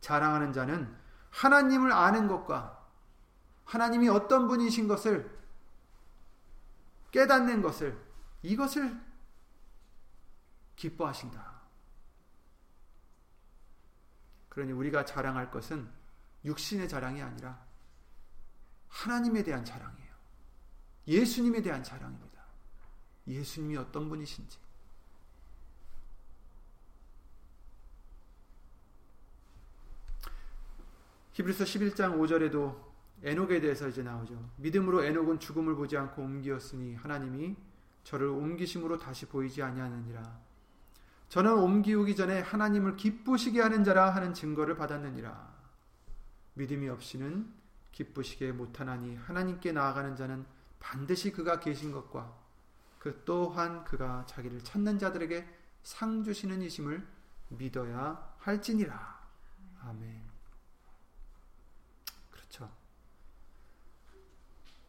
자랑하는 0.00 0.52
자는 0.52 0.94
하나님을 1.30 1.92
아는 1.92 2.26
것과 2.26 2.84
하나님이 3.64 4.08
어떤 4.08 4.48
분이신 4.48 4.88
것을 4.88 5.30
깨닫는 7.12 7.62
것을 7.62 7.96
이것을 8.42 9.00
기뻐하신다. 10.76 11.60
그러니 14.48 14.72
우리가 14.72 15.04
자랑할 15.04 15.50
것은 15.50 15.88
육신의 16.44 16.88
자랑이 16.88 17.22
아니라 17.22 17.64
하나님에 18.88 19.42
대한 19.42 19.64
자랑이에요. 19.64 20.10
예수님에 21.06 21.62
대한 21.62 21.82
자랑입니다. 21.82 22.40
예수님이 23.26 23.76
어떤 23.76 24.08
분이신지. 24.08 24.58
히브리서 31.32 31.64
11장 31.64 32.18
5절에도 32.18 32.90
에녹에 33.22 33.60
대해서 33.60 33.88
이제 33.88 34.02
나오죠. 34.02 34.50
믿음으로 34.56 35.04
에녹은 35.04 35.38
죽음을 35.38 35.74
보지 35.74 35.96
않고 35.96 36.22
옮기었으니 36.22 36.94
하나님이 36.96 37.56
저를 38.04 38.28
옮기심으로 38.28 38.98
다시 38.98 39.26
보이지 39.26 39.62
아니하느니라. 39.62 40.40
저는 41.28 41.52
옮기우기 41.58 42.16
전에 42.16 42.40
하나님을 42.40 42.96
기쁘시게 42.96 43.60
하는 43.60 43.84
자라 43.84 44.10
하는 44.10 44.34
증거를 44.34 44.74
받았느니라. 44.76 45.50
믿음이 46.54 46.88
없이는 46.88 47.52
기쁘시게 47.92 48.52
못하나니 48.52 49.16
하나님께 49.16 49.72
나아가는 49.72 50.16
자는 50.16 50.44
반드시 50.80 51.30
그가 51.30 51.60
계신 51.60 51.92
것과 51.92 52.36
그 52.98 53.22
또한 53.24 53.84
그가 53.84 54.26
자기를 54.26 54.62
찾는 54.64 54.98
자들에게 54.98 55.46
상 55.82 56.24
주시는 56.24 56.62
이심을 56.62 57.06
믿어야 57.48 58.34
할지니라. 58.38 59.20
아멘. 59.82 60.22
그렇죠. 62.30 62.70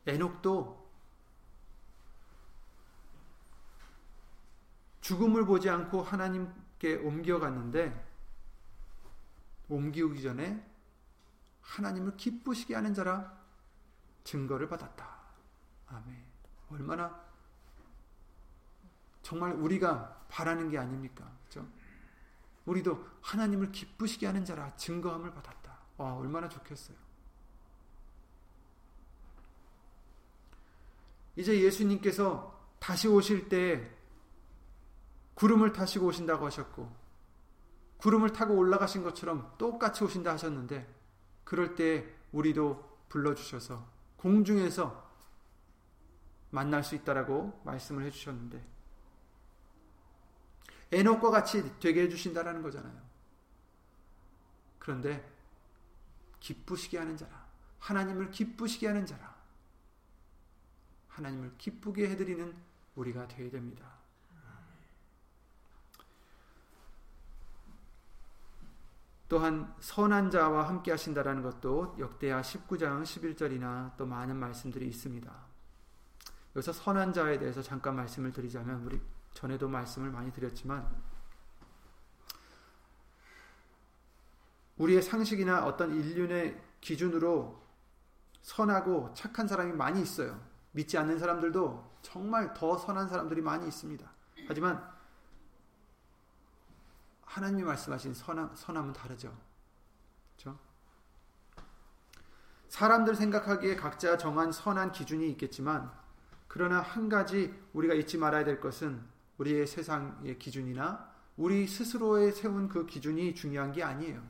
에녹도 0.05 0.80
죽음을 5.01 5.45
보지 5.45 5.69
않고 5.69 6.03
하나님께 6.03 6.95
옮겨갔는데 6.97 8.09
옮기기 9.67 10.21
전에 10.21 10.65
하나님을 11.61 12.17
기쁘시게 12.17 12.75
하는 12.75 12.93
자라 12.93 13.39
증거를 14.23 14.67
받았다. 14.67 15.09
아멘. 15.87 16.23
얼마나 16.69 17.21
정말 19.21 19.53
우리가 19.53 20.25
바라는 20.29 20.69
게 20.69 20.77
아닙니까? 20.77 21.31
그렇죠? 21.49 21.67
우리도 22.65 23.07
하나님을 23.21 23.71
기쁘시게 23.71 24.25
하는 24.25 24.45
자라 24.45 24.75
증거함을 24.75 25.33
받았다. 25.33 25.77
와, 25.97 26.15
얼마나 26.15 26.47
좋겠어요. 26.47 26.97
이제 31.35 31.59
예수님께서 31.61 32.59
다시 32.79 33.07
오실 33.07 33.47
때 33.47 33.89
구름을 35.41 35.73
타시고 35.73 36.05
오신다고 36.05 36.45
하셨고 36.45 36.95
구름을 37.97 38.31
타고 38.31 38.55
올라가신 38.55 39.01
것처럼 39.01 39.55
똑같이 39.57 40.03
오신다 40.03 40.33
하셨는데 40.33 40.87
그럴 41.43 41.73
때 41.73 42.13
우리도 42.31 43.07
불러주셔서 43.09 43.83
공중에서 44.17 45.09
만날 46.51 46.83
수 46.83 46.93
있다라고 46.93 47.59
말씀을 47.65 48.05
해주셨는데 48.05 48.63
에녹과 50.91 51.31
같이 51.31 51.79
되게 51.79 52.03
해주신다라는 52.03 52.61
거잖아요. 52.61 53.01
그런데 54.77 55.27
기쁘시게 56.39 56.99
하는 56.99 57.17
자라 57.17 57.47
하나님을 57.79 58.29
기쁘시게 58.29 58.85
하는 58.85 59.07
자라 59.07 59.35
하나님을 61.07 61.57
기쁘게 61.57 62.11
해드리는 62.11 62.55
우리가 62.93 63.27
되어야 63.27 63.49
됩니다. 63.49 64.00
또한 69.31 69.73
선한 69.79 70.29
자와 70.29 70.67
함께 70.67 70.91
하신다라는 70.91 71.41
것도 71.41 71.95
역대하 71.99 72.41
19장 72.41 73.01
11절이나 73.03 73.95
또 73.95 74.05
많은 74.05 74.35
말씀들이 74.35 74.85
있습니다. 74.89 75.33
여기서 76.53 76.73
선한 76.73 77.13
자에 77.13 77.39
대해서 77.39 77.61
잠깐 77.61 77.95
말씀을 77.95 78.33
드리자면 78.33 78.83
우리 78.83 78.99
전에도 79.33 79.69
말씀을 79.69 80.11
많이 80.11 80.33
드렸지만 80.33 80.85
우리의 84.75 85.01
상식이나 85.01 85.65
어떤 85.65 85.95
인륜의 85.95 86.61
기준으로 86.81 87.65
선하고 88.41 89.13
착한 89.13 89.47
사람이 89.47 89.71
많이 89.71 90.01
있어요. 90.01 90.37
믿지 90.71 90.97
않는 90.97 91.19
사람들도 91.19 91.99
정말 92.01 92.53
더 92.53 92.77
선한 92.77 93.07
사람들이 93.07 93.39
많이 93.39 93.65
있습니다. 93.65 94.11
하지만 94.49 94.85
하나님이 97.31 97.63
말씀하신 97.63 98.13
선함, 98.13 98.51
선함은 98.55 98.91
다르죠. 98.91 99.33
그렇죠? 100.35 100.59
사람들 102.67 103.15
생각하기에 103.15 103.77
각자 103.77 104.17
정한 104.17 104.51
선한 104.51 104.91
기준이 104.91 105.29
있겠지만 105.31 105.89
그러나 106.49 106.81
한 106.81 107.07
가지 107.07 107.53
우리가 107.71 107.93
잊지 107.93 108.17
말아야 108.17 108.43
될 108.43 108.59
것은 108.59 109.01
우리의 109.37 109.65
세상의 109.65 110.39
기준이나 110.39 111.09
우리 111.37 111.67
스스로에 111.67 112.31
세운 112.31 112.67
그 112.67 112.85
기준이 112.85 113.33
중요한 113.33 113.71
게 113.71 113.81
아니에요. 113.81 114.21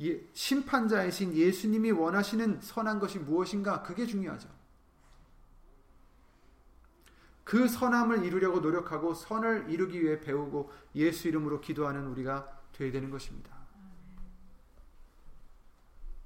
예, 0.00 0.20
심판자이신 0.32 1.34
예수님이 1.34 1.92
원하시는 1.92 2.60
선한 2.60 2.98
것이 2.98 3.20
무엇인가 3.20 3.82
그게 3.82 4.04
중요하죠. 4.04 4.48
그 7.44 7.68
선함을 7.68 8.24
이루려고 8.24 8.60
노력하고 8.60 9.14
선을 9.14 9.70
이루기 9.70 10.02
위해 10.02 10.20
배우고 10.20 10.70
예수 10.94 11.28
이름으로 11.28 11.60
기도하는 11.60 12.06
우리가 12.06 12.60
되어야 12.72 12.92
되는 12.92 13.10
것입니다. 13.10 13.62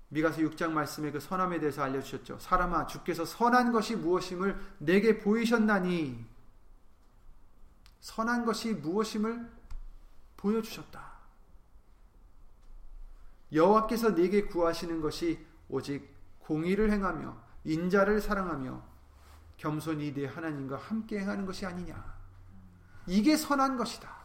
미가서 0.08 0.40
6장 0.42 0.70
말씀에 0.70 1.10
그 1.10 1.18
선함에 1.20 1.58
대해서 1.58 1.82
알려주셨죠. 1.82 2.38
사람아 2.38 2.86
주께서 2.86 3.24
선한 3.24 3.72
것이 3.72 3.96
무엇임을 3.96 4.58
내게 4.78 5.18
보이셨나니 5.18 6.24
선한 8.00 8.44
것이 8.44 8.74
무엇임을 8.74 9.50
보여주셨다. 10.36 11.16
여호와께서 13.52 14.10
네게 14.10 14.46
구하시는 14.46 15.00
것이 15.00 15.44
오직 15.68 16.08
공의를 16.40 16.92
행하며 16.92 17.36
인자를 17.64 18.20
사랑하며 18.20 18.95
겸손히 19.56 20.12
내 20.12 20.26
하나님과 20.26 20.76
함께 20.76 21.18
행하는 21.20 21.46
것이 21.46 21.64
아니냐. 21.66 22.16
이게 23.06 23.36
선한 23.36 23.76
것이다. 23.76 24.16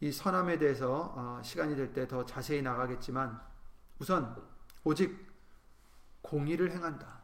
이 0.00 0.12
선함에 0.12 0.58
대해서 0.58 1.12
어, 1.16 1.40
시간이 1.42 1.74
될 1.76 1.92
때 1.92 2.06
더 2.06 2.24
자세히 2.26 2.60
나가겠지만 2.62 3.40
우선 3.98 4.36
오직 4.82 5.32
공의를 6.22 6.72
행한다. 6.72 7.20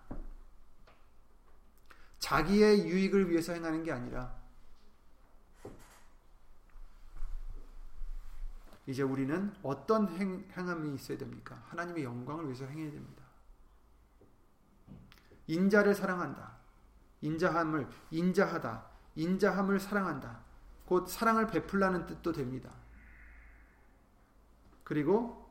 자기의 2.19 2.87
유익을 2.89 3.31
위해서 3.31 3.53
행하는 3.53 3.83
게 3.83 3.93
아니라 3.93 4.40
이제 8.91 9.05
우리는 9.05 9.55
어떤 9.63 10.09
행, 10.19 10.45
함이 10.53 10.95
있어야 10.97 11.17
됩니까? 11.17 11.63
하나님의 11.69 12.03
영광을 12.03 12.47
위해서 12.47 12.65
행해야 12.65 12.91
됩니다. 12.91 13.23
인자를 15.47 15.95
사랑한다. 15.95 16.57
인자함을 17.21 17.89
인자하다. 18.11 18.85
인자함을 19.15 19.79
사랑한다. 19.79 20.41
곧 20.87 21.07
사랑을 21.09 21.47
베풀라는 21.47 22.07
뜻도 22.07 22.33
됩니다. 22.33 22.73
그리고 24.83 25.49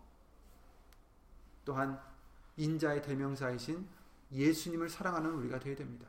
또한 1.64 1.98
인자의 2.58 3.02
대명사이신 3.02 3.88
예수님을 4.34 4.90
사랑하는 4.90 5.32
우리가 5.32 5.60
되어야 5.60 5.78
됩니다. 5.78 6.08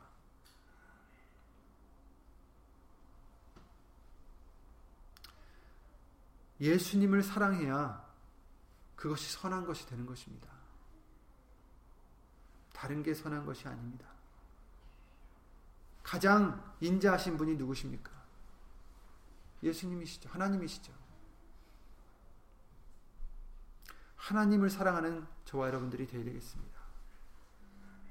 예수님을 6.61 7.23
사랑해야 7.23 8.09
그것이 8.95 9.33
선한 9.33 9.65
것이 9.65 9.85
되는 9.87 10.05
것입니다. 10.05 10.47
다른 12.71 13.01
게 13.01 13.13
선한 13.13 13.45
것이 13.45 13.67
아닙니다. 13.67 14.07
가장 16.03 16.75
인자하신 16.79 17.37
분이 17.37 17.55
누구십니까? 17.55 18.11
예수님이시죠. 19.63 20.29
하나님이시죠. 20.29 20.93
하나님을 24.15 24.69
사랑하는 24.69 25.25
저와 25.45 25.67
여러분들이 25.67 26.05
되어야 26.05 26.23
되겠습니다. 26.23 26.79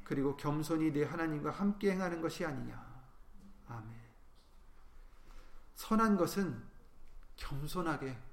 그리고 0.03 0.37
겸손히 0.37 0.93
내 0.93 1.05
하나님과 1.05 1.51
함께 1.51 1.93
행하는 1.93 2.21
것이 2.21 2.45
아니냐. 2.45 2.85
아멘. 3.69 4.01
선한 5.75 6.17
것은 6.17 6.61
겸손하게 7.37 8.30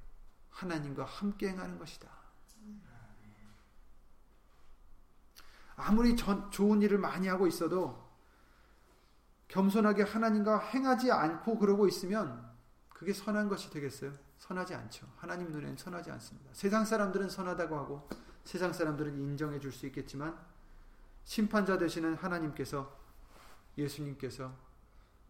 하나님과 0.49 1.05
함께 1.05 1.49
행하는 1.49 1.77
것이다. 1.77 2.09
아무리 5.75 6.15
전, 6.15 6.49
좋은 6.49 6.81
일을 6.81 6.97
많이 6.97 7.27
하고 7.27 7.45
있어도 7.47 8.07
겸손하게 9.47 10.03
하나님과 10.03 10.59
행하지 10.59 11.11
않고 11.11 11.59
그러고 11.59 11.87
있으면 11.87 12.45
그게 12.89 13.13
선한 13.13 13.47
것이 13.47 13.69
되겠어요? 13.69 14.11
선하지 14.39 14.73
않죠. 14.73 15.07
하나님 15.17 15.51
눈에는 15.51 15.77
선하지 15.77 16.11
않습니다. 16.11 16.49
세상 16.53 16.83
사람들은 16.83 17.29
선하다고 17.29 17.77
하고 17.77 18.09
세상 18.43 18.73
사람들은 18.73 19.17
인정해 19.17 19.59
줄 19.59 19.71
수 19.71 19.85
있겠지만 19.85 20.37
심판자 21.23 21.77
되시는 21.77 22.15
하나님께서 22.15 22.97
예수님께서 23.77 24.51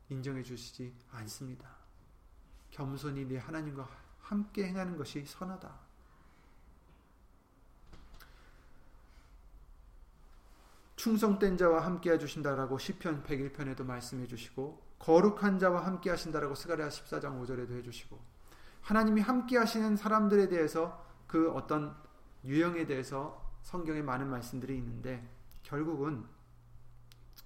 인정해 0.10 0.44
주시지 0.44 0.96
않습니다. 1.12 1.68
겸손히 2.70 3.26
내 3.26 3.38
하나님과 3.38 3.90
함께 4.28 4.66
행하는 4.66 4.98
것이 4.98 5.24
선하다. 5.26 5.72
충성된 10.98 11.58
자와 11.58 11.86
함께 11.86 12.12
해주신다라고 12.12 12.78
시편 12.78 13.24
101편에도 13.24 13.86
말씀해 13.86 14.28
주시고 14.28 14.82
거룩한 15.00 15.60
자와 15.60 15.86
함께 15.86 16.10
하신다라고 16.10 16.56
스가랴 16.56 16.90
14장 16.90 17.42
5절에도 17.42 17.78
해주시고 17.78 18.20
하나님이 18.82 19.22
함께 19.22 19.58
하시는 19.58 19.96
사람들에 19.96 20.50
대해서 20.50 21.06
그 21.28 21.52
어떤 21.52 21.96
유형에 22.44 22.86
대해서 22.86 23.50
성경에 23.62 24.02
많은 24.02 24.28
말씀들이 24.28 24.76
있는데 24.78 25.26
결국은 25.64 26.26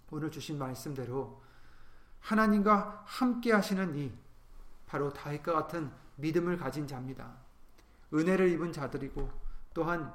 오늘 0.09 0.31
주신 0.31 0.57
말씀대로 0.57 1.41
하나님과 2.21 3.03
함께 3.05 3.51
하시는 3.51 3.95
이 3.95 4.11
바로 4.87 5.11
다윗과 5.11 5.53
같은 5.53 5.91
믿음을 6.15 6.57
가진 6.57 6.87
자입니다. 6.87 7.35
은혜를 8.13 8.49
입은 8.49 8.71
자들이고 8.71 9.31
또한 9.73 10.13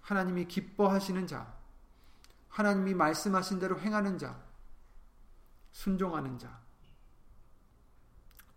하나님이 0.00 0.46
기뻐하시는 0.46 1.26
자, 1.26 1.54
하나님이 2.48 2.94
말씀하신 2.94 3.58
대로 3.58 3.78
행하는 3.80 4.18
자, 4.18 4.40
순종하는 5.72 6.38
자, 6.38 6.60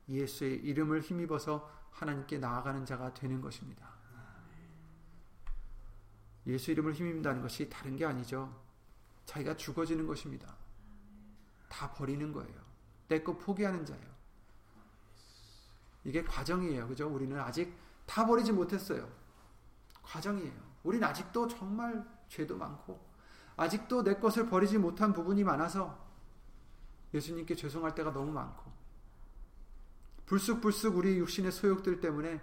예수의 0.08 0.58
이름을 0.58 1.02
힘입어서 1.02 1.70
하나님께 1.92 2.38
나아가는 2.38 2.86
자가 2.86 3.14
되는 3.14 3.42
것입니다. 3.42 3.90
예수 6.48 6.72
이름을 6.72 6.94
힘입는다는 6.94 7.42
것이 7.42 7.70
다른 7.70 7.96
게 7.96 8.06
아니죠. 8.06 8.56
자기가 9.26 9.56
죽어지는 9.58 10.08
것입니다. 10.08 10.56
다 11.68 11.92
버리는 11.92 12.32
거예요. 12.32 12.60
내 13.08 13.24
거 13.24 13.38
포기하는 13.38 13.86
자예요. 13.86 14.19
이게 16.10 16.24
과정이에요. 16.24 16.88
그죠? 16.88 17.08
우리는 17.08 17.40
아직 17.40 17.72
다 18.08 18.26
버리지 18.26 18.52
못했어요. 18.52 19.08
과정이에요. 20.02 20.60
우리는 20.84 21.08
아직도 21.08 21.48
정말 21.48 22.04
죄도 22.30 22.58
많고 22.58 23.00
아직도 23.56 24.04
내 24.04 24.16
것을 24.16 24.50
버리지 24.50 24.80
못한 24.80 25.14
부분이 25.14 25.44
많아서 25.44 26.04
예수님께 27.14 27.54
죄송할 27.54 27.94
때가 27.94 28.12
너무 28.12 28.32
많고 28.32 28.72
불쑥불쑥 30.26 30.98
우리 30.98 31.20
육신의 31.20 31.52
소욕들 31.52 32.00
때문에 32.02 32.42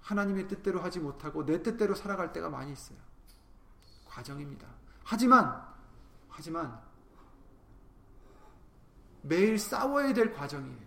하나님의 0.00 0.48
뜻대로 0.48 0.80
하지 0.80 0.98
못하고 0.98 1.46
내 1.46 1.62
뜻대로 1.62 1.94
살아갈 1.94 2.32
때가 2.32 2.48
많이 2.50 2.72
있어요. 2.72 2.98
과정입니다. 4.04 4.66
하지만 5.04 5.64
하지만 6.28 6.80
매일 9.22 9.60
싸워야 9.60 10.12
될 10.12 10.32
과정이에요. 10.32 10.85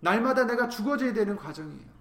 날마다 0.00 0.44
내가 0.44 0.68
죽어져야 0.68 1.12
되는 1.12 1.36
과정이에요. 1.36 1.98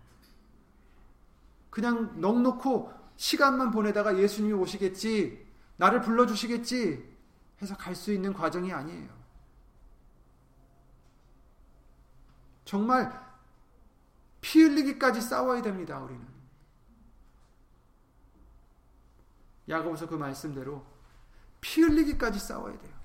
그냥 1.70 2.20
넉놓고 2.20 2.92
시간만 3.18 3.72
보내다가 3.72 4.18
예수님이 4.18 4.54
오시겠지, 4.54 5.46
나를 5.78 6.02
불러주시겠지 6.02 7.18
해서 7.62 7.76
갈 7.76 7.96
수 7.96 8.14
있는 8.14 8.34
과정이 8.34 8.72
아니에요. 8.72 9.10
정말 12.66 13.26
피 14.42 14.62
흘리기까지 14.62 15.22
싸워야 15.22 15.62
됩니다, 15.62 16.00
우리는. 16.00 16.26
야고보서 19.70 20.08
그 20.08 20.16
말씀대로 20.16 20.86
피 21.60 21.82
흘리기까지 21.82 22.40
싸워야 22.40 22.78
돼요. 22.80 22.97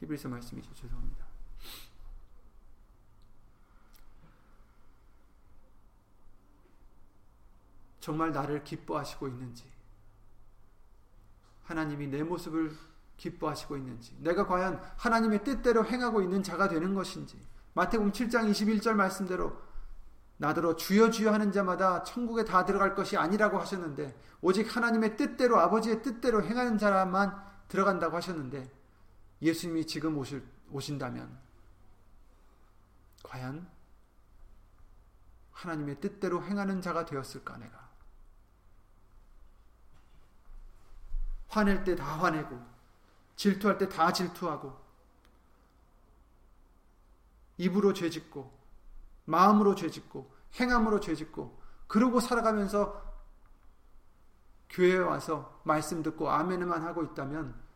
히브리서 0.00 0.28
말씀이죠. 0.28 0.72
죄송합니다. 0.74 1.26
정말 8.00 8.32
나를 8.32 8.64
기뻐하시고 8.64 9.28
있는지, 9.28 9.70
하나님이 11.64 12.06
내 12.06 12.22
모습을 12.22 12.74
기뻐하시고 13.16 13.76
있는지, 13.76 14.16
내가 14.20 14.46
과연 14.46 14.80
하나님의 14.96 15.44
뜻대로 15.44 15.84
행하고 15.84 16.22
있는 16.22 16.42
자가 16.42 16.68
되는 16.68 16.94
것인지, 16.94 17.38
마태복음 17.74 18.12
7장 18.12 18.50
21절 18.50 18.94
말씀대로 18.94 19.68
나더러 20.38 20.76
주여 20.76 21.10
주여 21.10 21.32
하는 21.32 21.52
자마다 21.52 22.02
천국에 22.04 22.44
다 22.44 22.64
들어갈 22.64 22.94
것이 22.94 23.16
아니라고 23.16 23.58
하셨는데 23.58 24.16
오직 24.40 24.74
하나님의 24.74 25.16
뜻대로 25.16 25.58
아버지의 25.58 26.02
뜻대로 26.02 26.42
행하는 26.42 26.78
자만 26.78 27.36
들어간다고 27.66 28.16
하셨는데 28.16 28.70
예수님이 29.40 29.86
지금 29.86 30.16
오실, 30.18 30.44
오신다면 30.70 31.38
과연 33.22 33.68
하나님의 35.52 36.00
뜻대로 36.00 36.42
행하는 36.44 36.80
자가 36.80 37.04
되었을까 37.04 37.56
내가? 37.58 37.88
화낼 41.48 41.82
때 41.84 41.96
다 41.96 42.04
화내고 42.04 42.60
질투할 43.36 43.78
때 43.78 43.88
다 43.88 44.12
질투하고 44.12 44.78
입으로 47.56 47.92
죄짓고 47.92 48.56
마음으로 49.24 49.74
죄짓고 49.74 50.30
행함으로 50.60 51.00
죄짓고 51.00 51.60
그러고 51.86 52.20
살아가면서 52.20 53.02
교회에 54.70 54.98
와서 54.98 55.60
말씀 55.64 56.02
듣고 56.02 56.30
아멘만 56.30 56.82
하고 56.82 57.02
있다면 57.02 57.67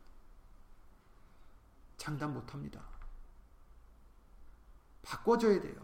장담 1.97 2.34
못 2.34 2.53
합니다. 2.53 2.82
바꿔줘야 5.03 5.61
돼요. 5.61 5.74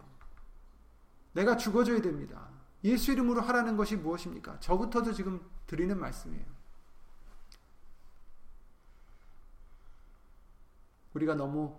내가 1.33 1.57
죽어줘야 1.57 2.01
됩니다. 2.01 2.49
예수 2.83 3.11
이름으로 3.11 3.41
하라는 3.41 3.75
것이 3.77 3.95
무엇입니까? 3.95 4.59
저부터도 4.59 5.13
지금 5.13 5.47
드리는 5.67 5.97
말씀이에요. 5.99 6.45
우리가 11.13 11.35
너무 11.35 11.77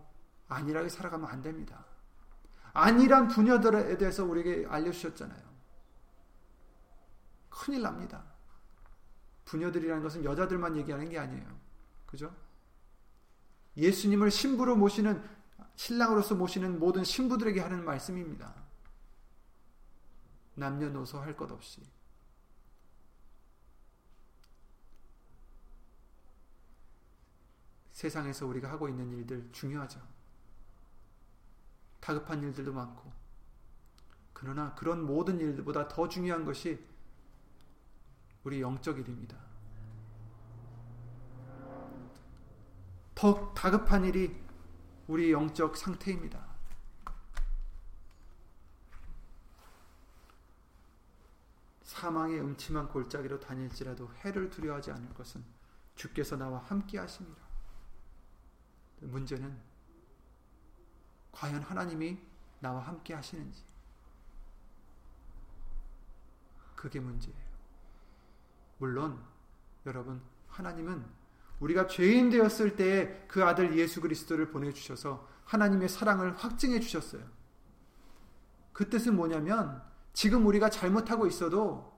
안일하게 0.48 0.88
살아가면 0.88 1.28
안 1.28 1.42
됩니다. 1.42 1.84
안일한 2.72 3.28
부녀들에 3.28 3.96
대해서 3.98 4.24
우리에게 4.24 4.66
알려주셨잖아요. 4.68 5.50
큰일 7.48 7.82
납니다. 7.82 8.24
부녀들이라는 9.44 10.02
것은 10.02 10.24
여자들만 10.24 10.76
얘기하는 10.76 11.08
게 11.08 11.18
아니에요. 11.18 11.58
그죠? 12.06 12.34
예수님을 13.80 14.30
신부로 14.30 14.76
모시는 14.76 15.22
신랑으로서 15.76 16.34
모시는 16.34 16.78
모든 16.78 17.02
신부들에게 17.04 17.60
하는 17.60 17.84
말씀입니다. 17.84 18.54
남녀노소 20.54 21.18
할 21.18 21.34
것 21.34 21.50
없이 21.50 21.80
세상에서 27.92 28.46
우리가 28.46 28.70
하고 28.70 28.88
있는 28.88 29.10
일들 29.12 29.50
중요하죠. 29.52 30.00
다급한 32.00 32.42
일들도 32.42 32.72
많고 32.72 33.12
그러나 34.32 34.74
그런 34.74 35.04
모든 35.04 35.38
일들보다 35.38 35.88
더 35.88 36.08
중요한 36.08 36.44
것이 36.44 36.82
우리 38.42 38.60
영적 38.60 38.98
일입니다. 38.98 39.49
더 43.20 43.52
다급한 43.52 44.06
일이 44.06 44.34
우리 45.06 45.30
영적 45.30 45.76
상태입니다. 45.76 46.42
사망의 51.82 52.40
음침한 52.40 52.88
골짜기로 52.88 53.38
다닐지라도 53.38 54.10
해를 54.24 54.48
두려워하지 54.48 54.92
않을 54.92 55.12
것은 55.12 55.44
주께서 55.96 56.34
나와 56.38 56.60
함께 56.60 56.98
하십니다. 56.98 57.42
문제는 59.00 59.60
과연 61.32 61.60
하나님이 61.60 62.18
나와 62.60 62.80
함께 62.80 63.12
하시는지 63.12 63.62
그게 66.74 67.00
문제예요. 67.00 67.50
물론 68.78 69.22
여러분 69.84 70.22
하나님은 70.48 71.19
우리가 71.60 71.86
죄인 71.86 72.30
되었을 72.30 72.76
때에 72.76 73.26
그 73.28 73.44
아들 73.44 73.76
예수 73.76 74.00
그리스도를 74.00 74.50
보내주셔서 74.50 75.28
하나님의 75.44 75.88
사랑을 75.88 76.36
확증해 76.36 76.80
주셨어요. 76.80 77.22
그 78.72 78.88
뜻은 78.88 79.14
뭐냐면 79.14 79.82
지금 80.12 80.46
우리가 80.46 80.70
잘못하고 80.70 81.26
있어도 81.26 81.92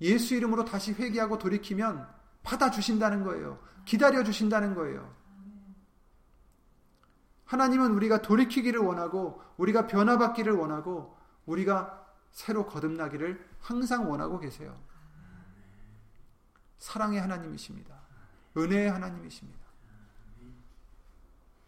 예수 0.00 0.34
이름으로 0.34 0.64
다시 0.64 0.92
회개하고 0.92 1.38
돌이키면 1.38 2.08
받아주신다는 2.42 3.24
거예요. 3.24 3.58
기다려 3.84 4.22
주신다는 4.22 4.74
거예요. 4.74 5.14
하나님은 7.44 7.92
우리가 7.92 8.22
돌이키기를 8.22 8.80
원하고 8.80 9.42
우리가 9.56 9.86
변화받기를 9.86 10.52
원하고 10.52 11.16
우리가 11.46 12.06
새로 12.30 12.66
거듭나기를 12.66 13.48
항상 13.60 14.10
원하고 14.10 14.38
계세요. 14.38 14.74
사랑의 16.78 17.20
하나님이십니다. 17.20 18.07
은혜의 18.56 18.90
하나님이십니다. 18.90 19.58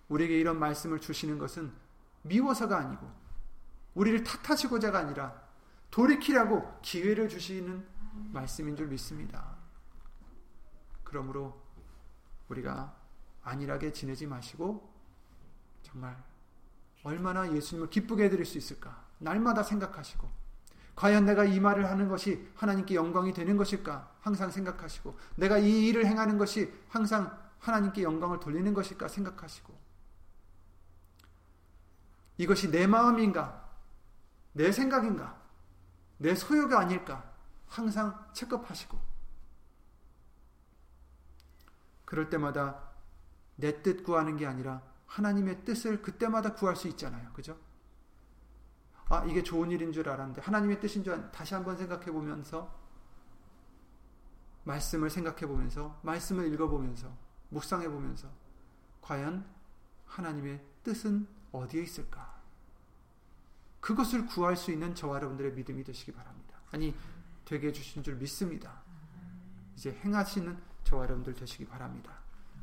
우리에게 0.09 0.39
이런 0.39 0.59
말씀을 0.59 1.01
주시는 1.01 1.39
것은 1.39 1.72
미워서가 2.22 2.76
아니고 2.76 3.11
우리를 3.95 4.24
탓하시고자가 4.24 4.99
아니라 4.99 5.41
돌이키라고 5.91 6.81
기회를 6.83 7.28
주시는 7.28 7.87
말씀인 8.33 8.76
줄 8.76 8.89
믿습니다. 8.89 9.57
그러므로 11.05 11.61
우리가 12.49 12.97
안일하게 13.43 13.93
지내지 13.93 14.26
마시고 14.26 14.93
정말 15.83 16.22
얼마나 17.03 17.51
예수님을 17.53 17.91
기쁘게 17.91 18.24
해드릴 18.24 18.45
수 18.45 18.59
있을까 18.59 19.07
날마다 19.18 19.62
생각하시고 19.62 20.28
과연 20.95 21.24
내가 21.24 21.45
이 21.45 21.59
말을 21.59 21.87
하는 21.87 22.09
것이 22.09 22.49
하나님께 22.55 22.95
영광이 22.95 23.33
되는 23.33 23.57
것일까 23.57 24.10
항상 24.21 24.51
생각하시고 24.51 25.16
내가 25.37 25.59
이 25.59 25.87
일을 25.89 26.07
행하는 26.07 26.39
것이 26.39 26.73
항상 26.89 27.39
하나님께 27.59 28.03
영광을 28.03 28.41
돌리는 28.41 28.73
것일까 28.75 29.09
생각하시고 29.09 29.79
이것이 32.39 32.71
내 32.71 32.87
마음인가 32.87 33.68
내 34.53 34.73
생각인가 34.73 35.41
내 36.18 36.35
소유가 36.35 36.81
아닐까 36.81 37.31
항상 37.66 38.27
체크하시고 38.33 38.99
그럴 42.05 42.29
때마다 42.29 42.91
내 43.57 43.83
뜻 43.83 44.03
구하는 44.03 44.37
게 44.37 44.47
아니라 44.47 44.83
하나님의 45.07 45.64
뜻을 45.64 46.03
그때마다 46.03 46.55
구할 46.55 46.77
수 46.77 46.89
있잖아요. 46.89 47.31
그죠? 47.33 47.57
아, 49.09 49.25
이게 49.25 49.43
좋은 49.43 49.71
일인 49.71 49.93
줄 49.93 50.09
알았는데 50.09 50.41
하나님의 50.41 50.81
뜻인 50.81 51.05
줄 51.05 51.31
다시 51.31 51.55
한번 51.55 51.77
생각해 51.77 52.07
보면서 52.07 52.80
말씀을 54.65 55.11
생각해 55.11 55.47
보면서 55.47 55.99
말씀을 56.03 56.53
읽어 56.53 56.69
보면서 56.69 57.11
묵상해 57.49 57.89
보면서 57.89 58.29
과연 59.01 59.45
하나님의 60.07 60.63
뜻은 60.83 61.27
어디에 61.53 61.83
있을까? 61.83 62.41
그것을 63.81 64.27
구할 64.27 64.57
수 64.57 64.71
있는 64.71 64.95
저와 64.95 65.17
여러분들의 65.17 65.53
믿음이 65.53 65.83
되시기 65.85 66.13
바랍니다. 66.13 66.59
아니, 66.71 66.95
되게 67.45 67.69
해주신 67.69 68.03
줄 68.03 68.17
믿습니다. 68.17 68.83
이제 69.75 69.93
행하시는 70.05 70.57
저와 70.85 71.05
여러분들 71.05 71.35
되시기 71.35 71.67
바랍니다. 71.67 72.19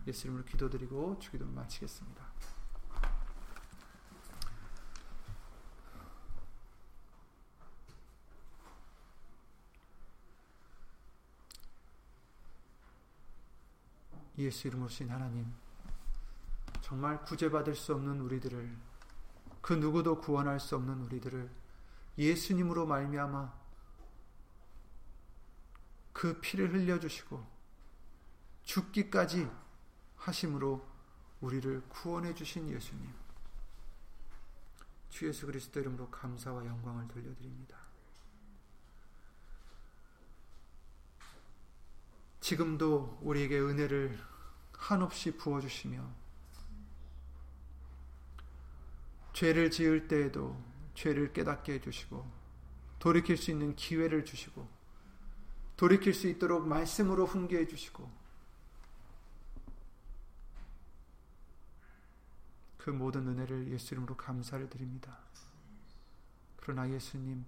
예수 0.06 0.28
이름으로 0.28 0.46
기도드리고 0.46 1.20
주기도를 1.20 1.52
마치겠습니다. 1.54 2.27
예수 14.38 14.68
이름으로 14.68 14.90
신 14.90 15.10
하나님 15.10 15.52
정말 16.82 17.24
구제받을 17.24 17.76
수 17.76 17.94
없는 17.94 18.22
우리들을 18.22 18.78
그 19.62 19.74
누구도 19.74 20.20
구원할 20.20 20.60
수 20.60 20.76
없는 20.76 21.02
우리들을 21.02 21.50
예수님으로 22.18 22.86
말미암아 22.86 23.54
그 26.14 26.40
피를 26.40 26.74
흘려 26.74 27.00
주시고 27.00 27.46
죽기까지 28.64 29.50
하심으로 30.18 30.86
우리를 31.42 31.84
구원해 31.90 32.34
주신 32.34 32.70
예수님. 32.70 33.14
주 35.10 35.28
예수 35.28 35.46
그리스도 35.46 35.80
이름으로 35.80 36.10
감사와 36.10 36.66
영광을 36.66 37.08
돌려드립니다. 37.08 37.87
지금도 42.48 43.20
우리에게 43.24 43.60
은혜를 43.60 44.18
한없이 44.72 45.36
부어주시며, 45.36 46.02
죄를 49.34 49.70
지을 49.70 50.08
때에도 50.08 50.58
죄를 50.94 51.34
깨닫게 51.34 51.74
해주시고, 51.74 52.26
돌이킬 53.00 53.36
수 53.36 53.52
있는 53.52 53.76
기회를 53.76 54.24
주시고, 54.24 54.66
돌이킬 55.76 56.14
수 56.14 56.30
있도록 56.30 56.66
말씀으로 56.66 57.26
훈계해 57.26 57.68
주시고, 57.68 58.10
그 62.78 62.92
모든 62.92 63.28
은혜를 63.28 63.68
예수 63.74 63.94
이름으로 63.94 64.16
감사를 64.16 64.70
드립니다. 64.70 65.20
그러나 66.56 66.90
예수님, 66.90 67.44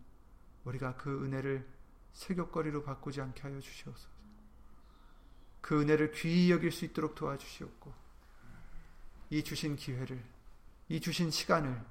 우리가 0.65 0.97
그 0.97 1.23
은혜를 1.23 1.65
세격거리로 2.11 2.83
바꾸지 2.83 3.21
않게 3.21 3.43
하여 3.43 3.61
주시옵소서. 3.61 4.18
그 5.69 5.79
은혜를 5.79 6.13
귀히 6.13 6.49
여길 6.49 6.71
수 6.71 6.83
있도록 6.83 7.13
도와주시옵고, 7.13 7.93
이 9.29 9.43
주신 9.43 9.75
기회를, 9.75 10.19
이 10.87 10.99
주신 10.99 11.29
시간을 11.29 11.85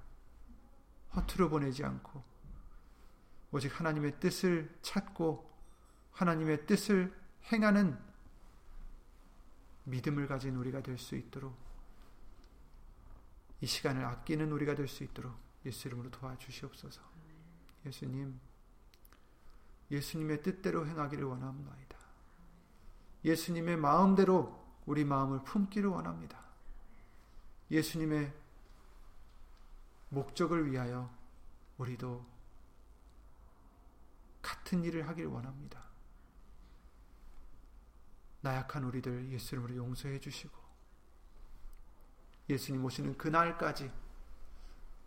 허투루 1.14 1.48
보내지 1.48 1.84
않고, 1.84 2.24
오직 3.52 3.78
하나님의 3.78 4.18
뜻을 4.18 4.76
찾고, 4.82 5.48
하나님의 6.10 6.66
뜻을 6.66 7.16
행하는 7.52 7.96
믿음을 9.84 10.26
가진 10.26 10.56
우리가 10.56 10.82
될 10.82 10.98
수 10.98 11.14
있도록 11.14 11.56
이 13.60 13.66
시간을 13.66 14.04
아끼는 14.04 14.50
우리가 14.50 14.74
될 14.74 14.88
수 14.88 15.04
있도록 15.04 15.36
예수 15.64 15.86
이름으로 15.86 16.10
도와주시옵소서. 16.10 17.00
예수님, 17.86 18.40
예수님의 19.92 20.42
뜻대로 20.42 20.84
행하기를 20.84 21.22
원합니다. 21.22 21.97
예수님의 23.24 23.76
마음대로 23.76 24.58
우리 24.86 25.04
마음을 25.04 25.42
품기를 25.44 25.90
원합니다. 25.90 26.38
예수님의 27.70 28.32
목적을 30.10 30.70
위하여 30.70 31.10
우리도 31.76 32.24
같은 34.40 34.84
일을 34.84 35.08
하기를 35.08 35.30
원합니다. 35.30 35.82
나약한 38.40 38.84
우리들 38.84 39.30
예수 39.32 39.54
이름으로 39.54 39.76
용서해 39.76 40.20
주시고 40.20 40.56
예수님 42.48 42.84
오시는 42.84 43.18
그날까지 43.18 43.90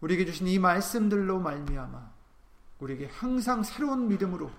우리에게 0.01 0.25
주신 0.25 0.47
이 0.47 0.59
말씀들로 0.59 1.39
말미암아 1.39 2.11
우리에게 2.79 3.07
항상 3.07 3.63
새로운 3.63 4.07
믿음으로 4.07 4.51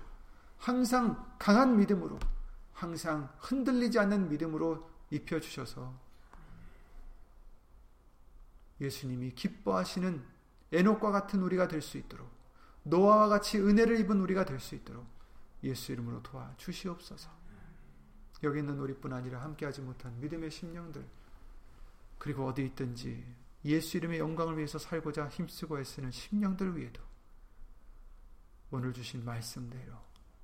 항상 0.57 1.35
강한 1.37 1.77
믿음으로 1.77 2.17
항상 2.83 3.33
흔들리지 3.39 3.97
않는 3.97 4.27
믿음으로 4.27 4.89
입혀 5.09 5.39
주셔서 5.39 5.97
예수님이 8.81 9.31
기뻐하시는 9.31 10.21
에녹과 10.73 11.11
같은 11.11 11.41
우리가 11.41 11.69
될 11.69 11.81
수 11.81 11.97
있도록 11.97 12.29
노아와 12.83 13.29
같이 13.29 13.57
은혜를 13.57 14.01
입은 14.01 14.19
우리가 14.19 14.43
될 14.43 14.59
수 14.59 14.75
있도록 14.75 15.07
예수 15.63 15.93
이름으로 15.93 16.21
도와 16.21 16.53
주시옵소서. 16.57 17.29
여기 18.43 18.59
있는 18.59 18.77
우리뿐 18.77 19.13
아니라 19.13 19.41
함께하지 19.41 19.79
못한 19.79 20.19
믿음의 20.19 20.51
심령들 20.51 21.07
그리고 22.17 22.45
어디 22.45 22.65
있든지 22.65 23.25
예수 23.63 23.95
이름의 23.95 24.19
영광을 24.19 24.57
위해서 24.57 24.77
살고자 24.77 25.29
힘쓰고 25.29 25.79
애쓰는 25.79 26.11
심령들 26.11 26.75
위에도 26.75 27.01
오늘 28.71 28.91
주신 28.91 29.23
말씀대로 29.23 29.93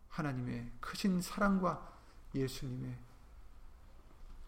하나님의 0.07 0.71
크신 0.79 1.19
사랑과 1.19 1.98
예수님의 2.35 2.95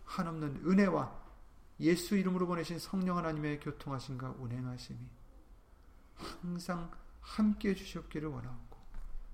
한없는 0.06 0.64
은혜와 0.66 1.22
예수 1.80 2.16
이름으로 2.16 2.48
보내신 2.48 2.80
성령 2.80 3.18
하나님의 3.18 3.60
교통하심과 3.60 4.36
운행하심이 4.40 5.00
항상 6.16 6.92
함께 7.22 7.70
해주시옵기를 7.70 8.30
원하옵고 8.30 8.78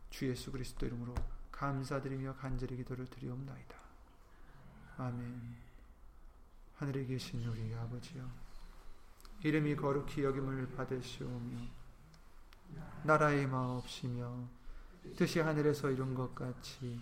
주 0.10 0.30
예수 0.30 0.52
그리스도 0.52 0.86
이름으로 0.86 1.14
감사드리며 1.52 2.36
간절히 2.36 2.78
기도를 2.78 3.08
드리옵나이다. 3.08 3.76
아멘 4.98 5.56
하늘에 6.78 7.06
계신 7.06 7.46
우리 7.46 7.74
아버지여 7.74 8.24
이름이 9.44 9.76
거룩히 9.76 10.24
여김을 10.24 10.72
받으시오며 10.76 11.58
나라의 13.04 13.48
마옵시며 13.48 14.48
뜻이 15.16 15.40
하늘에서 15.40 15.90
이룬 15.90 16.14
것 16.16 16.34
같이 16.34 17.02